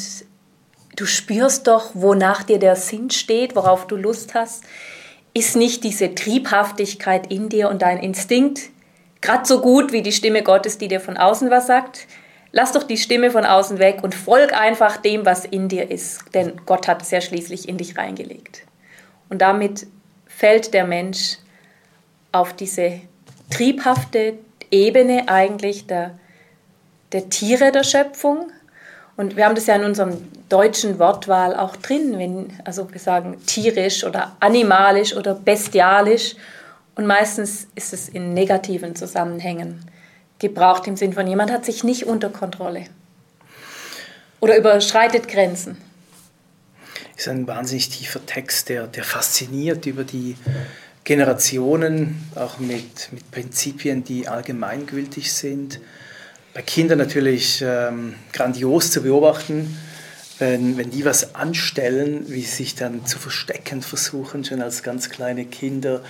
[0.95, 4.63] du spürst doch, wonach dir der Sinn steht, worauf du Lust hast.
[5.33, 8.71] Ist nicht diese Triebhaftigkeit in dir und dein Instinkt
[9.21, 12.07] gerade so gut wie die Stimme Gottes, die dir von außen was sagt?
[12.51, 16.33] Lass doch die Stimme von außen weg und folg einfach dem, was in dir ist,
[16.33, 18.63] denn Gott hat es ja schließlich in dich reingelegt.
[19.29, 19.87] Und damit
[20.27, 21.37] fällt der Mensch
[22.33, 22.99] auf diese
[23.49, 24.33] triebhafte
[24.69, 26.19] Ebene eigentlich der,
[27.11, 28.51] der Tiere der Schöpfung,
[29.17, 30.17] und wir haben das ja in unserem
[30.49, 36.35] deutschen Wortwahl auch drin, wenn, also wir sagen tierisch oder animalisch oder bestialisch.
[36.95, 39.85] Und meistens ist es in negativen Zusammenhängen
[40.39, 42.85] gebraucht, im Sinn von jemand hat sich nicht unter Kontrolle
[44.39, 45.77] oder überschreitet Grenzen.
[47.15, 50.35] Ist ein wahnsinnig tiefer Text, der, der fasziniert über die
[51.03, 55.79] Generationen, auch mit, mit Prinzipien, die allgemeingültig sind
[56.53, 59.77] bei Kindern natürlich ähm, grandios zu beobachten,
[60.39, 65.09] wenn, wenn die was anstellen, wie sie sich dann zu verstecken versuchen, schon als ganz
[65.09, 66.01] kleine Kinder,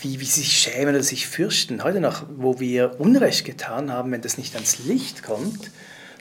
[0.00, 1.82] wie, wie sie sich schämen oder sich fürchten.
[1.82, 5.70] Heute noch, wo wir Unrecht getan haben, wenn das nicht ans Licht kommt,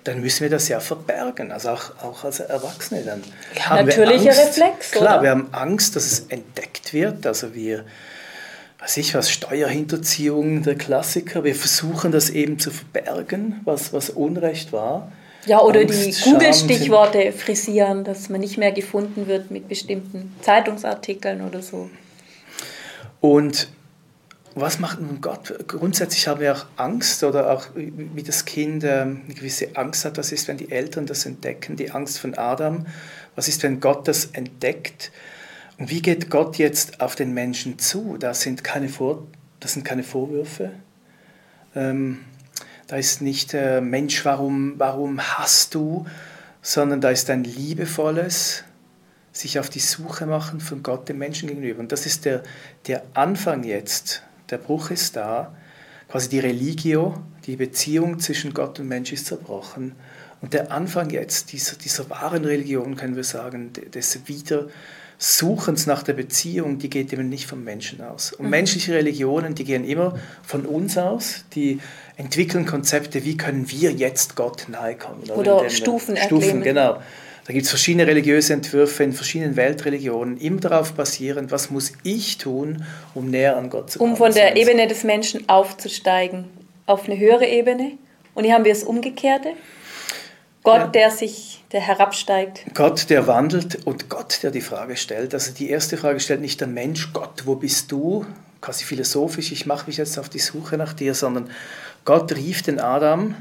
[0.04, 3.24] dann müssen wir das ja verbergen, also auch, auch als Erwachsene dann.
[3.56, 5.24] Ja, haben natürlicher Reflex, Klar, oder?
[5.24, 7.86] wir haben Angst, dass es entdeckt wird, also wir
[8.86, 11.44] weiß ich was, Steuerhinterziehung, der Klassiker.
[11.44, 15.12] Wir versuchen das eben zu verbergen, was, was Unrecht war.
[15.48, 21.42] Ja, oder Angst, die Google-Stichworte frisieren, dass man nicht mehr gefunden wird mit bestimmten Zeitungsartikeln
[21.42, 21.90] oder so.
[23.22, 23.70] Und
[24.54, 25.68] was macht nun Gott?
[25.68, 30.20] Grundsätzlich haben wir auch Angst oder auch wie das Kind ähm, eine gewisse Angst hat.
[30.20, 31.76] Was ist, wenn die Eltern das entdecken?
[31.76, 32.86] Die Angst von Adam.
[33.36, 35.12] Was ist, wenn Gott das entdeckt?
[35.78, 38.18] Und wie geht Gott jetzt auf den Menschen zu?
[38.18, 39.28] Das sind keine, Vor
[39.60, 40.72] das sind keine Vorwürfe.
[41.76, 42.20] Ähm,
[42.88, 46.06] da ist nicht, äh, Mensch, warum, warum hast du,
[46.62, 48.64] sondern da ist ein liebevolles,
[49.32, 51.80] sich auf die Suche machen von Gott dem Menschen gegenüber.
[51.80, 52.44] Und das ist der,
[52.88, 54.24] der Anfang jetzt.
[54.50, 55.56] Der Bruch ist da.
[56.08, 59.96] Quasi die Religio, die Beziehung zwischen Gott und Mensch ist zerbrochen.
[60.42, 64.68] Und der Anfang jetzt dieser, dieser wahren Religion, können wir sagen, des Wieder,
[65.28, 68.32] Suchens nach der Beziehung, die geht eben nicht vom Menschen aus.
[68.32, 68.52] Und mhm.
[68.52, 71.80] menschliche Religionen, die gehen immer von uns aus, die
[72.16, 75.24] entwickeln Konzepte, wie können wir jetzt Gott nahe kommen.
[75.32, 77.02] Oder, Oder Stufen Stufen, genau.
[77.48, 82.38] Da gibt es verschiedene religiöse Entwürfe in verschiedenen Weltreligionen, immer darauf basierend, was muss ich
[82.38, 82.86] tun,
[83.16, 84.12] um näher an Gott zu kommen.
[84.12, 86.46] Um von der Ebene des Menschen aufzusteigen
[86.86, 87.94] auf eine höhere Ebene.
[88.36, 89.54] Und hier haben wir das Umgekehrte.
[90.66, 90.88] Gott, ja.
[90.88, 92.66] der sich, der herabsteigt.
[92.74, 95.34] Gott, der wandelt und Gott, der die Frage stellt.
[95.34, 98.26] Also die erste Frage stellt nicht der Mensch, Gott, wo bist du?
[98.62, 101.52] Quasi philosophisch, ich mache mich jetzt auf die Suche nach dir, sondern
[102.04, 103.36] Gott rief den Adam,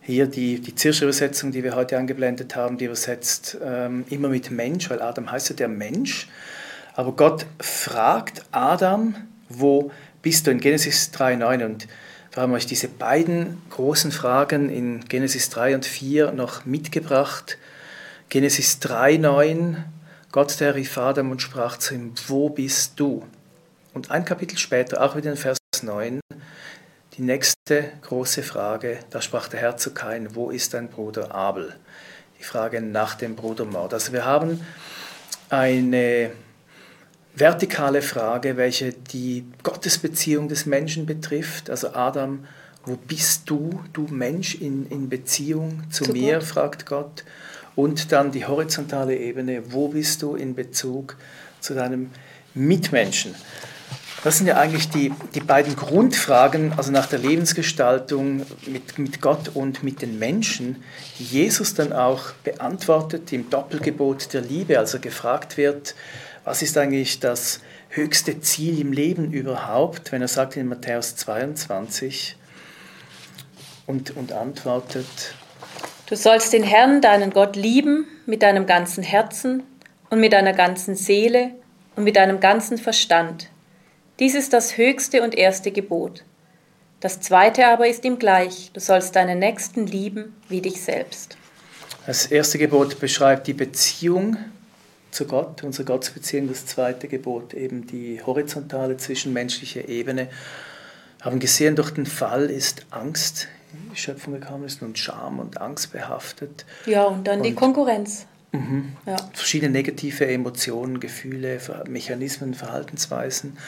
[0.00, 4.50] hier die, die Zirsche Übersetzung, die wir heute angeblendet haben, die übersetzt ähm, immer mit
[4.50, 6.28] Mensch, weil Adam heißt ja der Mensch.
[6.94, 9.14] Aber Gott fragt Adam,
[9.48, 11.88] wo bist du in Genesis 3,9 und
[12.32, 17.58] wir haben euch diese beiden großen Fragen in Genesis 3 und 4 noch mitgebracht.
[18.28, 19.74] Genesis 3,9,
[20.30, 23.26] Gott der rief Adam und sprach zu ihm, wo bist du?
[23.94, 26.20] Und ein Kapitel später, auch wieder in Vers 9,
[27.16, 31.74] die nächste große Frage, da sprach der Herr zu Kain, wo ist dein Bruder Abel?
[32.38, 33.92] Die Frage nach dem Brudermord.
[33.92, 34.64] Also wir haben
[35.48, 36.30] eine
[37.34, 41.70] vertikale Frage, welche die Gottesbeziehung des Menschen betrifft.
[41.70, 42.46] Also Adam,
[42.84, 46.44] wo bist du, du Mensch, in, in Beziehung zu, zu mir, Gott.
[46.44, 47.24] fragt Gott.
[47.76, 51.16] Und dann die horizontale Ebene, wo bist du in Bezug
[51.60, 52.10] zu deinem
[52.54, 53.34] Mitmenschen.
[54.22, 59.48] Das sind ja eigentlich die, die beiden Grundfragen, also nach der Lebensgestaltung mit, mit Gott
[59.54, 60.82] und mit den Menschen,
[61.18, 65.94] die Jesus dann auch beantwortet im Doppelgebot der Liebe, also gefragt wird,
[66.50, 67.60] was ist eigentlich das
[67.90, 72.34] höchste Ziel im Leben überhaupt, wenn er sagt in Matthäus 22
[73.86, 75.06] und, und antwortet,
[76.06, 79.62] Du sollst den Herrn, deinen Gott, lieben mit deinem ganzen Herzen
[80.10, 81.52] und mit deiner ganzen Seele
[81.94, 83.48] und mit deinem ganzen Verstand.
[84.18, 86.24] Dies ist das höchste und erste Gebot.
[86.98, 91.36] Das zweite aber ist ihm gleich, du sollst deinen Nächsten lieben wie dich selbst.
[92.08, 94.36] Das erste Gebot beschreibt die Beziehung
[95.10, 100.28] zu Gott, unsere Gottesbeziehung, das zweite Gebot, eben die horizontale zwischenmenschliche Ebene.
[101.20, 105.60] Haben gesehen, durch den Fall ist Angst in die Schöpfung gekommen, ist nun Scham und
[105.60, 106.64] Angst behaftet.
[106.86, 108.26] Ja, und dann und, die Konkurrenz.
[108.52, 109.16] Mhm, ja.
[109.32, 113.58] Verschiedene negative Emotionen, Gefühle, Mechanismen, Verhaltensweisen.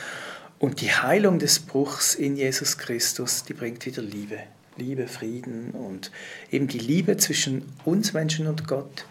[0.59, 4.39] Und die Heilung des Bruchs in Jesus Christus, die bringt wieder Liebe.
[4.77, 6.11] Liebe, Frieden und
[6.51, 9.05] eben die Liebe zwischen uns Menschen und Gott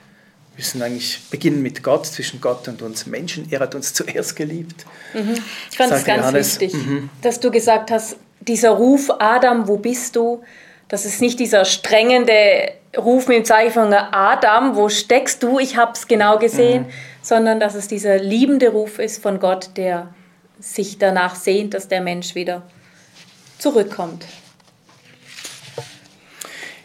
[0.62, 3.48] müssen eigentlich beginnen mit Gott, zwischen Gott und uns Menschen.
[3.50, 4.86] Er hat uns zuerst geliebt.
[5.16, 5.34] Mhm.
[5.72, 6.60] Ich fand es ganz Johannes.
[6.60, 7.10] wichtig, mhm.
[7.24, 10.44] dass du gesagt hast, dieser Ruf, Adam, wo bist du?
[10.88, 15.58] Das ist nicht dieser strengende Ruf mit dem Zeichen von Adam, wo steckst du?
[15.58, 16.92] Ich habe es genau gesehen, mhm.
[17.24, 20.14] sondern dass es dieser liebende Ruf ist von Gott, der
[20.60, 22.62] sich danach sehnt, dass der Mensch wieder
[23.58, 24.26] zurückkommt.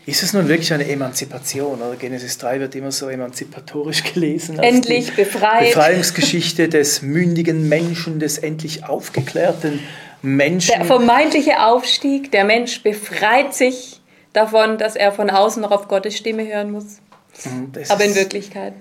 [0.06, 1.82] Ist es nun wirklich eine Emanzipation?
[1.82, 4.60] Oder Genesis 3 wird immer so emanzipatorisch gelesen.
[4.60, 5.66] Endlich befreit.
[5.66, 9.80] Befreiungsgeschichte des mündigen Menschen, des endlich aufgeklärten
[10.22, 10.74] Menschen.
[10.76, 14.00] Der vermeintliche Aufstieg, der Mensch befreit sich
[14.32, 16.98] davon, dass er von außen noch auf Gottes Stimme hören muss.
[17.44, 18.74] Mhm, das Aber in Wirklichkeit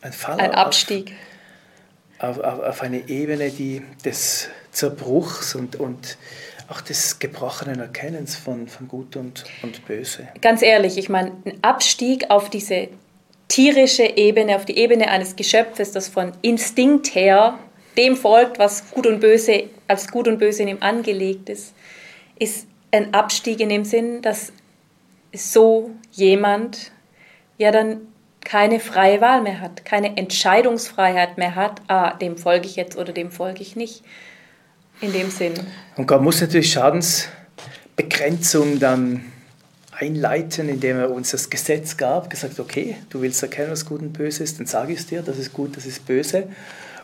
[0.00, 1.12] ein, Fall ein Abstieg.
[2.20, 6.18] Auf, auf, auf, eine Ebene die, des Zerbruchs und, und
[6.68, 10.28] auch des gebrochenen Erkennens von, von Gut und, und Böse.
[10.40, 12.88] Ganz ehrlich, ich meine, ein Abstieg auf diese
[13.48, 17.58] tierische Ebene, auf die Ebene eines Geschöpfes, das von Instinkt her
[17.96, 21.74] dem folgt, was Gut und Böse als Gut und Böse in ihm angelegt ist,
[22.38, 24.52] ist ein Abstieg in dem Sinn, dass
[25.34, 26.92] so jemand
[27.56, 28.02] ja dann
[28.40, 33.12] keine freie Wahl mehr hat, keine Entscheidungsfreiheit mehr hat, ah, dem folge ich jetzt oder
[33.12, 34.04] dem folge ich nicht
[35.00, 35.54] in dem Sinn.
[35.96, 39.24] Und Gott muss natürlich Schadensbegrenzung dann
[39.92, 44.12] einleiten, indem er uns das Gesetz gab, gesagt, okay, du willst erkennen, was gut und
[44.12, 46.48] böse ist, dann sage ich es dir, das ist gut, das ist böse.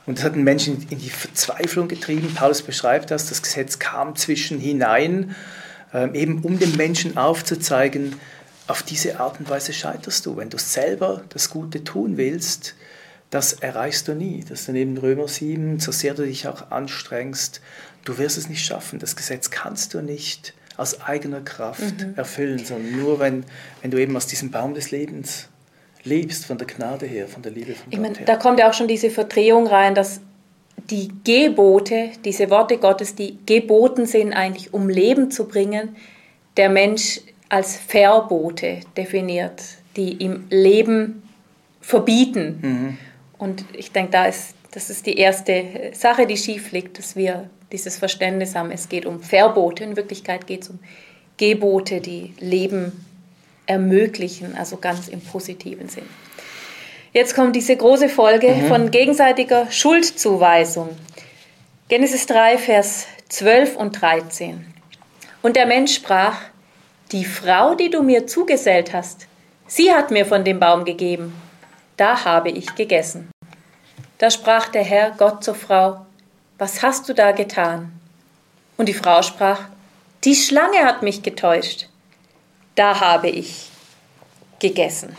[0.06, 2.34] Und das hat den Menschen in die Verzweiflung getrieben.
[2.34, 5.34] Paulus beschreibt das, das Gesetz kam zwischen hinein,
[5.92, 8.14] ähm, eben um dem Menschen aufzuzeigen,
[8.66, 10.36] auf diese Art und Weise scheiterst du.
[10.36, 12.74] Wenn du selber das Gute tun willst,
[13.34, 14.44] das erreichst du nie.
[14.48, 17.60] Das ist dann eben Römer 7, so sehr du dich auch anstrengst,
[18.04, 19.00] du wirst es nicht schaffen.
[19.00, 22.14] Das Gesetz kannst du nicht aus eigener Kraft mhm.
[22.16, 23.44] erfüllen, sondern nur, wenn,
[23.82, 25.48] wenn du eben aus diesem Baum des Lebens
[26.04, 28.26] lebst, von der Gnade her, von der Liebe von ich Gott meine, her.
[28.26, 30.20] Da kommt ja auch schon diese Verdrehung rein, dass
[30.90, 35.96] die Gebote, diese Worte Gottes, die geboten sind eigentlich, um Leben zu bringen,
[36.56, 39.60] der Mensch als Verbote definiert,
[39.96, 41.24] die ihm Leben
[41.80, 42.58] verbieten.
[42.62, 42.98] Mhm.
[43.44, 47.50] Und ich denke, da ist, das ist die erste Sache, die schief liegt, dass wir
[47.72, 48.70] dieses Verständnis haben.
[48.70, 50.78] Es geht um Verbote, in Wirklichkeit geht es um
[51.36, 53.04] Gebote, die Leben
[53.66, 56.08] ermöglichen, also ganz im positiven Sinn.
[57.12, 58.66] Jetzt kommt diese große Folge mhm.
[58.68, 60.96] von gegenseitiger Schuldzuweisung.
[61.88, 64.64] Genesis 3, Vers 12 und 13.
[65.42, 66.38] Und der Mensch sprach,
[67.12, 69.26] die Frau, die du mir zugesellt hast,
[69.66, 71.34] sie hat mir von dem Baum gegeben
[71.96, 73.30] da habe ich gegessen.
[74.18, 76.06] Da sprach der Herr Gott zur Frau,
[76.58, 77.92] was hast du da getan?
[78.76, 79.60] Und die Frau sprach,
[80.24, 81.88] die Schlange hat mich getäuscht.
[82.76, 83.70] Da habe ich
[84.60, 85.16] gegessen.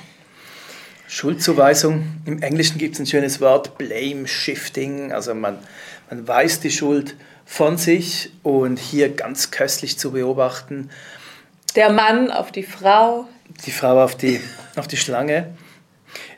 [1.08, 2.22] Schuldzuweisung.
[2.26, 5.12] Im Englischen gibt es ein schönes Wort, Blame Shifting.
[5.12, 5.60] Also man,
[6.10, 7.16] man weist die Schuld
[7.46, 10.90] von sich und hier ganz köstlich zu beobachten.
[11.76, 13.28] Der Mann auf die Frau.
[13.66, 14.42] Die Frau auf die,
[14.76, 15.54] auf die Schlange.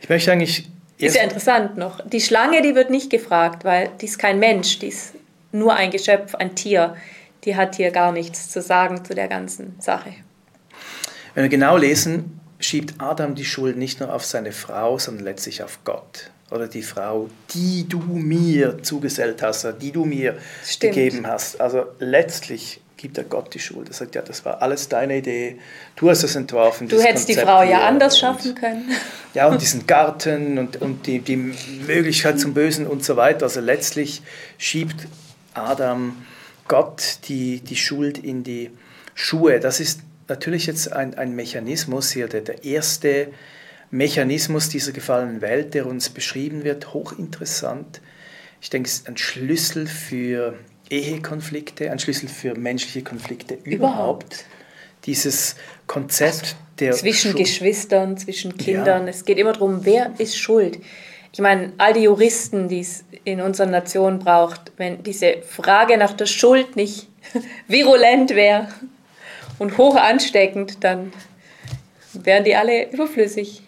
[0.01, 0.69] Ich möchte eigentlich.
[0.97, 2.07] Ist ja interessant noch.
[2.07, 5.13] Die Schlange, die wird nicht gefragt, weil die ist kein Mensch, die ist
[5.51, 6.95] nur ein Geschöpf, ein Tier.
[7.43, 10.13] Die hat hier gar nichts zu sagen zu der ganzen Sache.
[11.35, 15.61] Wenn wir genau lesen, schiebt Adam die Schuld nicht nur auf seine Frau, sondern letztlich
[15.61, 16.31] auf Gott.
[16.49, 20.95] Oder die Frau, die du mir zugesellt hast, die du mir Stimmt.
[20.95, 21.61] gegeben hast.
[21.61, 23.87] Also letztlich gibt er Gott die Schuld.
[23.87, 25.59] Er sagt, ja, das war alles deine Idee,
[25.95, 26.87] du hast es entworfen.
[26.87, 28.89] Du hättest Konzept die Frau ja anders schaffen können.
[29.33, 33.43] Ja, und diesen Garten und, und die, die Möglichkeit zum Bösen und so weiter.
[33.43, 34.23] Also letztlich
[34.57, 35.07] schiebt
[35.53, 36.25] Adam
[36.67, 38.71] Gott die, die Schuld in die
[39.13, 39.59] Schuhe.
[39.59, 43.29] Das ist natürlich jetzt ein, ein Mechanismus hier, der, der erste
[43.89, 48.01] Mechanismus dieser gefallenen Welt, der uns beschrieben wird, hochinteressant.
[48.59, 50.55] Ich denke, es ist ein Schlüssel für
[50.89, 54.45] Ehekonflikte, ein Schlüssel für menschliche Konflikte überhaupt.
[55.05, 57.37] Dieses Konzept der zwischen Schuld.
[57.43, 59.03] Geschwistern, zwischen Kindern.
[59.03, 59.09] Ja.
[59.09, 60.79] Es geht immer darum, wer ist schuld.
[61.31, 66.13] Ich meine, all die Juristen, die es in unserer Nation braucht, wenn diese Frage nach
[66.13, 67.07] der Schuld nicht
[67.67, 68.69] virulent wäre
[69.59, 71.11] und hoch ansteckend, dann
[72.13, 73.61] wären die alle überflüssig.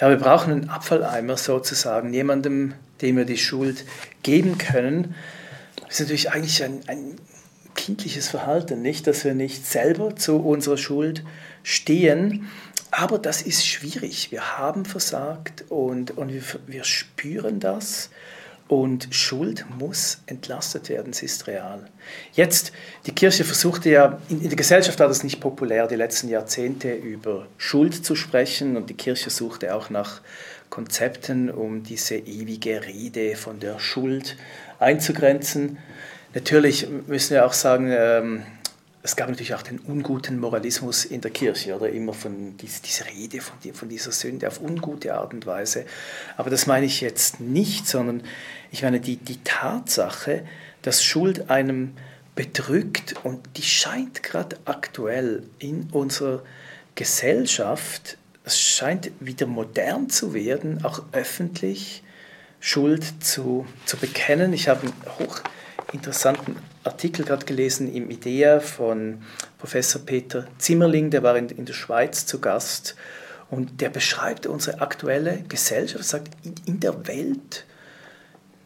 [0.00, 3.84] Ja, wir brauchen einen Abfalleimer sozusagen, jemandem, dem wir die Schuld
[4.22, 5.14] geben können.
[5.88, 7.16] Das ist natürlich eigentlich ein, ein
[7.74, 11.24] kindliches Verhalten, nicht, dass wir nicht selber zu unserer Schuld
[11.62, 12.48] stehen.
[12.90, 14.30] Aber das ist schwierig.
[14.30, 18.10] Wir haben versagt und, und wir, wir spüren das.
[18.66, 21.88] Und Schuld muss entlastet werden, es ist real.
[22.34, 22.72] Jetzt,
[23.06, 26.92] die Kirche versuchte ja, in, in, der Gesellschaft war das nicht populär, die letzten Jahrzehnte
[26.92, 30.20] über Schuld zu sprechen und die Kirche suchte auch nach
[30.70, 34.36] Konzepten, um diese ewige Rede von der Schuld
[34.78, 35.78] einzugrenzen.
[36.34, 38.42] Natürlich müssen wir auch sagen, ähm,
[39.02, 43.06] es gab natürlich auch den unguten Moralismus in der Kirche, oder immer von diese, diese
[43.06, 45.86] Rede von, die, von dieser Sünde auf ungute Art und Weise.
[46.36, 48.22] Aber das meine ich jetzt nicht, sondern
[48.70, 50.44] ich meine die, die Tatsache,
[50.82, 51.94] dass Schuld einem
[52.34, 56.42] bedrückt und die scheint gerade aktuell in unserer
[56.94, 62.02] Gesellschaft, es scheint wieder modern zu werden, auch öffentlich
[62.60, 64.52] Schuld zu, zu bekennen.
[64.52, 65.28] Ich habe einen
[65.86, 69.22] hochinteressanten Artikel gerade gelesen im IDEA von
[69.58, 72.96] Professor Peter Zimmerling, der war in, in der Schweiz zu Gast
[73.50, 77.64] und der beschreibt unsere aktuelle Gesellschaft, sagt, in, in der Welt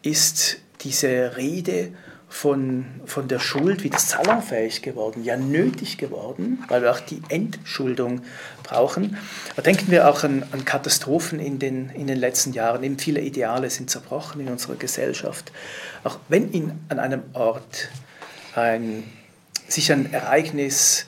[0.03, 1.93] ist diese Rede
[2.33, 8.23] von, von der Schuld wieder salonfähig geworden, ja nötig geworden, weil wir auch die Entschuldung
[8.63, 9.19] brauchen.
[9.55, 12.83] Da denken wir auch an, an Katastrophen in den, in den letzten Jahren.
[12.85, 15.53] Eben viele Ideale sind zerbrochen in unserer Gesellschaft.
[16.05, 17.91] Auch wenn in, an einem Ort
[18.55, 19.05] ein,
[19.69, 21.05] sich ein Ereignis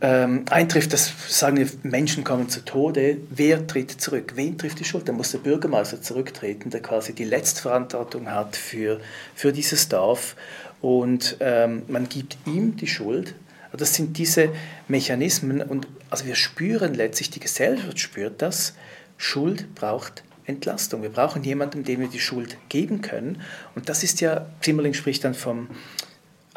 [0.00, 4.32] ähm, eintrifft, dass sagen wir, Menschen kommen zu Tode, wer tritt zurück?
[4.36, 5.08] Wen trifft die Schuld?
[5.08, 9.00] Da muss der Bürgermeister zurücktreten, der quasi die Letztverantwortung hat für,
[9.34, 10.36] für dieses Dorf
[10.80, 13.34] und ähm, man gibt ihm die Schuld.
[13.72, 14.50] Das sind diese
[14.86, 18.74] Mechanismen und also wir spüren letztlich, die Gesellschaft spürt das,
[19.16, 21.02] Schuld braucht Entlastung.
[21.02, 23.42] Wir brauchen jemanden, dem wir die Schuld geben können.
[23.74, 25.68] Und das ist ja, Zimmerling spricht dann vom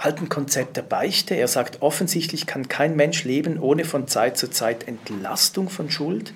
[0.03, 1.35] alten Konzept der Beichte.
[1.35, 6.33] Er sagt, offensichtlich kann kein Mensch leben, ohne von Zeit zu Zeit Entlastung von Schuld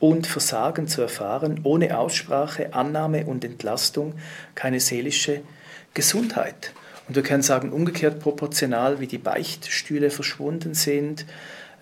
[0.00, 4.14] und Versagen zu erfahren, ohne Aussprache, Annahme und Entlastung
[4.54, 5.42] keine seelische
[5.94, 6.72] Gesundheit.
[7.06, 11.26] Und wir können sagen, umgekehrt proportional, wie die Beichtstühle verschwunden sind,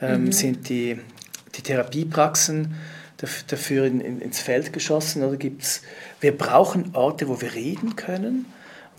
[0.03, 0.33] ähm, mhm.
[0.33, 0.99] sind die,
[1.55, 2.75] die Therapiepraxen
[3.49, 5.23] dafür in, in, ins Feld geschossen.
[5.23, 5.83] Oder gibt's,
[6.21, 8.47] wir brauchen Orte, wo wir reden können,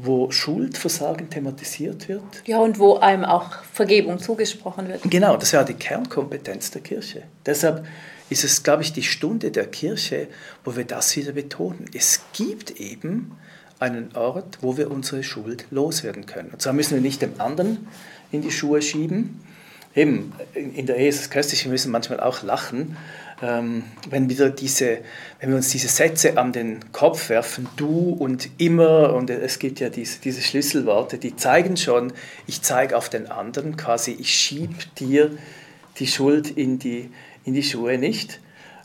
[0.04, 2.24] wo Schuldversagen thematisiert wird.
[2.46, 5.02] Ja, und wo einem auch Vergebung zugesprochen wird.
[5.10, 7.24] Genau, das wäre die Kernkompetenz der Kirche.
[7.46, 7.86] Deshalb
[8.30, 10.28] ist es, glaube ich, die Stunde der Kirche,
[10.64, 11.86] wo wir das wieder betonen.
[11.94, 13.38] Es gibt eben
[13.80, 16.50] einen Ort, wo wir unsere Schuld loswerden können.
[16.50, 17.88] Und zwar müssen wir nicht dem anderen
[18.32, 19.42] in die Schuhe schieben.
[19.94, 22.96] Eben, in der Ehe ist es köstlich, wir müssen manchmal auch lachen,
[23.42, 25.00] ähm, wenn, wieder diese,
[25.40, 29.80] wenn wir uns diese Sätze an den Kopf werfen, du und immer, und es gibt
[29.80, 32.14] ja diese, diese Schlüsselworte, die zeigen schon,
[32.48, 35.32] ich zeige auf den anderen, quasi ich schiebe dir
[35.98, 37.10] die Schuld in die,
[37.44, 38.40] in die Schuhe nicht.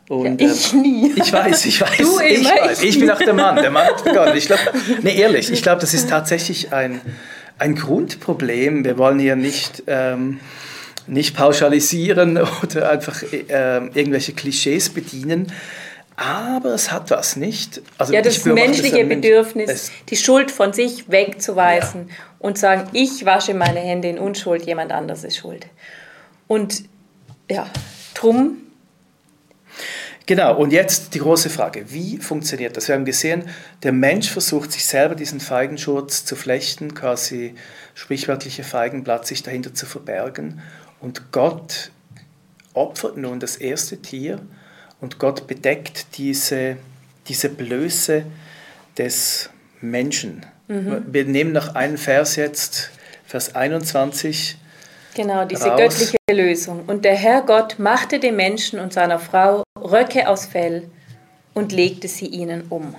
[0.08, 1.12] Und, ja, ich ähm, nie.
[1.16, 1.96] Ich weiß, ich weiß.
[1.98, 2.82] Du ich, weiß.
[2.82, 3.56] ich bin auch der Mann.
[3.56, 4.36] Der Mann hat begonnen.
[4.36, 4.60] Ich glaub,
[5.02, 7.00] nee, ehrlich, ich glaube, das ist tatsächlich ein,
[7.58, 8.84] ein Grundproblem.
[8.84, 10.40] Wir wollen hier nicht ähm,
[11.06, 15.52] nicht pauschalisieren oder einfach äh, irgendwelche Klischees bedienen.
[16.16, 17.82] aber es hat was nicht.
[17.98, 22.14] Also ja, das menschliche das Bedürfnis, die Schuld von sich wegzuweisen ja.
[22.38, 25.66] und sagen, ich wasche meine Hände in Unschuld, jemand anders ist schuld.
[26.46, 26.84] Und
[27.50, 27.68] ja,
[28.14, 28.58] drum.
[30.26, 32.88] Genau, und jetzt die große Frage, wie funktioniert das?
[32.88, 33.44] Wir haben gesehen,
[33.84, 37.54] der Mensch versucht sich selber diesen Feigenschurz zu flechten, quasi
[37.94, 40.60] sprichwörtliche Feigenblatt sich dahinter zu verbergen.
[41.00, 41.90] Und Gott
[42.74, 44.40] opfert nun das erste Tier
[45.00, 46.76] und Gott bedeckt diese,
[47.28, 48.24] diese Blöße
[48.98, 50.44] des Menschen.
[50.68, 51.04] Mhm.
[51.08, 52.90] Wir nehmen noch einen Vers jetzt,
[53.24, 54.56] Vers 21.
[55.14, 55.80] Genau, diese raus.
[55.80, 56.84] göttliche Lösung.
[56.86, 60.90] Und der Herr Gott machte dem Menschen und seiner Frau Röcke aus Fell
[61.54, 62.94] und legte sie ihnen um.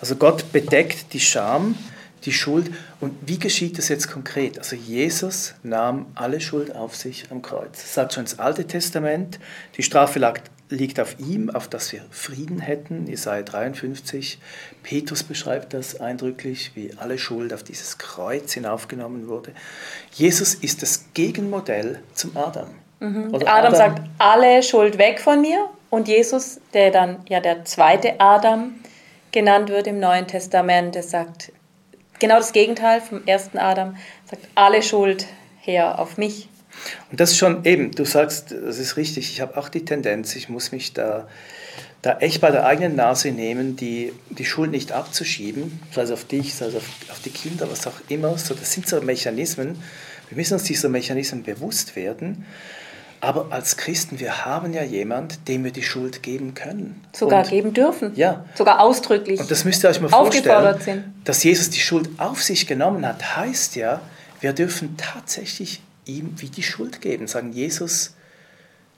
[0.00, 1.76] Also Gott bedeckt die Scham,
[2.24, 2.70] die Schuld.
[3.00, 4.58] Und wie geschieht das jetzt konkret?
[4.58, 7.82] Also Jesus nahm alle Schuld auf sich am Kreuz.
[7.82, 9.38] Das sagt schon das Alte Testament.
[9.76, 13.06] Die Strafe lag liegt auf ihm, auf dass wir Frieden hätten.
[13.06, 14.38] Jesaja 53.
[14.82, 19.52] Petrus beschreibt das eindrücklich, wie alle Schuld auf dieses Kreuz hinaufgenommen wurde.
[20.12, 22.68] Jesus ist das Gegenmodell zum Adam.
[23.00, 23.34] Mhm.
[23.34, 25.68] Adam, Adam sagt, alle Schuld weg von mir.
[25.90, 28.74] Und Jesus, der dann ja der zweite Adam
[29.30, 31.52] genannt wird im Neuen Testament, der sagt
[32.18, 33.96] genau das Gegenteil vom ersten Adam,
[34.28, 35.26] sagt alle Schuld
[35.60, 36.48] her auf mich.
[37.10, 40.36] Und das ist schon eben, du sagst, das ist richtig, ich habe auch die Tendenz,
[40.36, 41.26] ich muss mich da,
[42.02, 46.24] da echt bei der eigenen Nase nehmen, die, die Schuld nicht abzuschieben, sei es auf
[46.24, 48.36] dich, sei es auf, auf die Kinder, was auch immer.
[48.36, 49.82] So, das sind so Mechanismen,
[50.28, 52.44] wir müssen uns dieser Mechanismen bewusst werden.
[53.26, 57.04] Aber als Christen, wir haben ja jemand, dem wir die Schuld geben können.
[57.12, 58.12] Sogar und, geben dürfen.
[58.14, 58.44] Ja.
[58.54, 59.40] Sogar ausdrücklich.
[59.40, 60.80] Und das müsst ihr euch mal vorstellen.
[60.80, 61.04] Sind.
[61.24, 64.00] Dass Jesus die Schuld auf sich genommen hat, heißt ja,
[64.38, 67.26] wir dürfen tatsächlich ihm wie die Schuld geben.
[67.26, 68.14] Sagen, Jesus,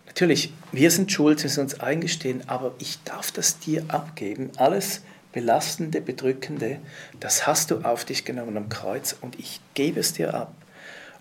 [0.06, 4.50] natürlich, wir sind schuld, wir müssen uns eingestehen, aber ich darf das dir abgeben.
[4.58, 5.00] Alles
[5.32, 6.80] Belastende, Bedrückende,
[7.18, 10.52] das hast du auf dich genommen am Kreuz und ich gebe es dir ab.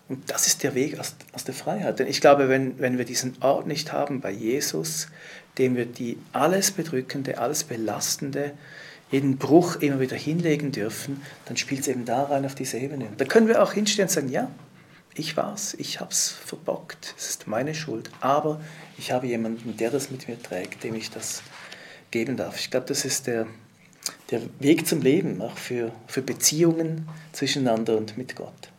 [0.10, 1.99] Und das ist der Weg aus, aus der Freiheit.
[1.99, 5.08] Denn ich glaube, wenn, wenn wir diesen Ort nicht haben bei Jesus,
[5.58, 8.53] dem wir die alles Bedrückende, alles Belastende,
[9.12, 13.08] jeden Bruch immer wieder hinlegen dürfen, dann spielt es eben da rein auf diese Ebene.
[13.18, 14.51] Da können wir auch hinstehen und sagen, ja,
[15.16, 18.62] ich war's, ich habe es verbockt, es ist meine Schuld, aber
[18.97, 21.41] ich habe jemanden, der das mit mir trägt, dem ich das
[22.12, 22.60] geben darf.
[22.60, 23.47] Ich glaube, das ist der,
[24.30, 28.70] der Weg zum Leben, auch für, für Beziehungen zwischeneinander und mit Gott.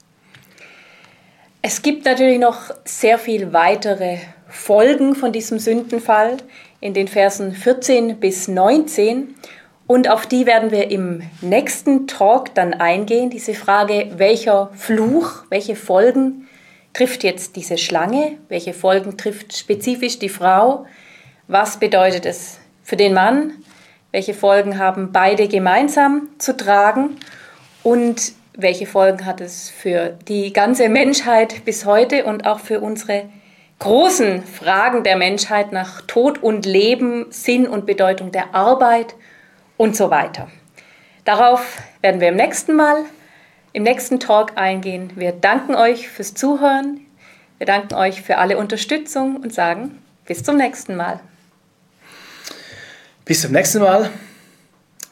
[1.70, 4.16] Es gibt natürlich noch sehr viel weitere
[4.48, 6.38] Folgen von diesem Sündenfall
[6.80, 9.34] in den Versen 14 bis 19.
[9.86, 13.28] Und auf die werden wir im nächsten Talk dann eingehen.
[13.28, 16.48] Diese Frage, welcher Fluch, welche Folgen
[16.94, 18.38] trifft jetzt diese Schlange?
[18.48, 20.86] Welche Folgen trifft spezifisch die Frau?
[21.48, 23.52] Was bedeutet es für den Mann?
[24.10, 27.18] Welche Folgen haben beide gemeinsam zu tragen?
[27.82, 33.28] Und welche Folgen hat es für die ganze Menschheit bis heute und auch für unsere
[33.78, 39.14] großen Fragen der Menschheit nach Tod und Leben, Sinn und Bedeutung der Arbeit
[39.76, 40.48] und so weiter.
[41.24, 43.04] Darauf werden wir im nächsten Mal,
[43.72, 45.12] im nächsten Talk eingehen.
[45.14, 47.06] Wir danken euch fürs Zuhören.
[47.58, 51.20] Wir danken euch für alle Unterstützung und sagen bis zum nächsten Mal.
[53.24, 54.10] Bis zum nächsten Mal.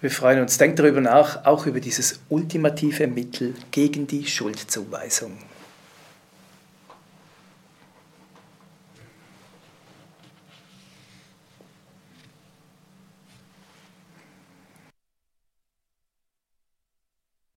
[0.01, 0.59] Wir freuen uns.
[0.59, 5.33] Denkt darüber nach, auch über dieses ultimative Mittel gegen die Schuldzuweisung.